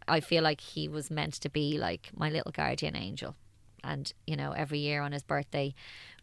I 0.07 0.19
feel 0.19 0.43
like 0.43 0.61
he 0.61 0.87
was 0.87 1.09
meant 1.11 1.33
to 1.41 1.49
be 1.49 1.77
like 1.77 2.09
my 2.15 2.29
little 2.29 2.51
guardian 2.51 2.95
angel. 2.95 3.35
And 3.83 4.11
you 4.25 4.35
know, 4.35 4.51
every 4.53 4.79
year 4.79 5.01
on 5.01 5.11
his 5.11 5.23
birthday, 5.23 5.73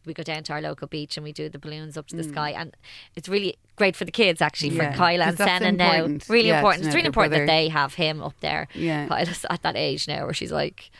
we 0.07 0.14
go 0.14 0.23
down 0.23 0.43
to 0.45 0.55
our 0.55 0.62
local 0.62 0.88
beach 0.88 1.19
and 1.19 1.25
we 1.25 1.33
do 1.33 1.51
the 1.51 1.59
balloons 1.59 1.99
up 1.99 2.07
to 2.07 2.16
the 2.16 2.25
sky, 2.25 2.51
and 2.53 2.75
it's 3.14 3.29
really 3.29 3.57
great 3.77 3.95
for 3.97 4.07
the 4.07 4.11
kids 4.12 4.40
actually 4.40 4.71
Yeah, 4.71 4.93
for 4.93 4.97
Kyla 4.97 5.25
'cause 5.37 5.40
and 5.40 5.64
Senan 5.64 5.77
now. 5.77 6.19
Really 6.33 6.49
Yeah, 6.49 6.57
important. 6.59 6.87
It's 6.87 6.95
really 6.95 7.07
important 7.07 7.33
brother. 7.33 7.45
that 7.47 7.53
they 7.53 7.69
have 7.69 7.95
him 7.95 8.23
up 8.23 8.35
there. 8.40 8.66
Yeah. 8.75 9.07
Kyla's 9.09 9.45
at 9.51 9.61
that 9.62 9.77
age 9.77 10.09
now 10.09 10.25
where 10.25 10.33
she's 10.35 10.53
like 10.53 10.90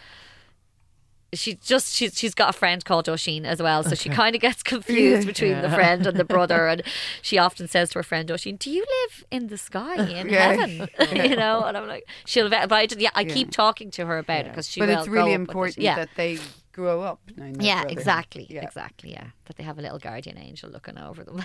she 1.33 1.55
just 1.55 1.95
she's 1.95 2.19
she's 2.19 2.35
got 2.35 2.51
a 2.51 2.53
friend 2.53 2.85
called 2.85 3.09
Oisin 3.09 3.47
as 3.47 3.63
well, 3.63 3.83
so 3.83 3.95
she 3.95 4.09
kind 4.09 4.35
of 4.35 4.41
gets 4.41 4.63
confused 4.63 5.27
between 5.27 5.61
the 5.63 5.71
friend 5.71 6.07
and 6.07 6.17
the 6.17 6.25
brother, 6.35 6.67
and 6.69 6.83
she 7.23 7.39
often 7.39 7.69
says 7.69 7.91
to 7.91 7.99
her 8.01 8.03
friend 8.03 8.31
Oisin, 8.31 8.57
"Do 8.57 8.71
you 8.71 8.85
live 9.03 9.25
in 9.31 9.47
the 9.49 9.59
sky 9.59 9.97
in 10.11 10.29
Yeah. 10.29 10.53
heaven?" 10.55 10.89
you 11.31 11.37
know, 11.37 11.65
and 11.65 11.77
I'm 11.77 11.87
like, 11.87 12.07
she'll, 12.27 12.49
but 12.51 12.71
I 12.73 12.87
just, 12.87 13.01
yeah, 13.01 13.11
I 13.15 13.25
keep 13.25 13.51
talking 13.51 13.91
to 13.93 14.07
her 14.07 14.19
about 14.19 14.47
it 14.47 14.49
because 14.49 14.69
she 14.69 14.81
but 14.81 14.89
will 14.89 14.99
it's 14.99 15.09
really 15.09 15.31
go 15.31 15.35
up 15.35 15.41
with 15.41 15.49
it. 15.49 15.53
important 15.53 15.79
Yeah. 15.79 15.97
that 15.97 16.09
they 16.17 16.39
grow 16.73 17.03
up. 17.03 17.21
knowing 17.37 17.61
yeah, 17.61 17.83
brother. 17.83 17.99
exactly, 17.99 18.47
Yeah. 18.51 18.63
exactly. 18.63 19.13
Yeah, 19.13 19.27
that 19.47 19.57
they 19.57 19.65
have 19.65 19.79
a 19.79 19.83
little 19.83 19.99
guardian 19.99 20.39
angel 20.39 20.71
looking 20.71 20.99
over 20.99 21.25
them. 21.25 21.45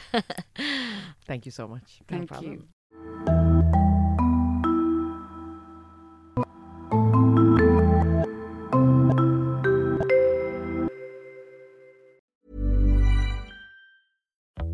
Thank 1.26 1.46
you 1.46 1.52
so 1.52 1.68
much. 1.68 2.00
No 2.10 2.18
Thank 2.18 2.28
problem. 2.30 2.52
you. 2.54 2.64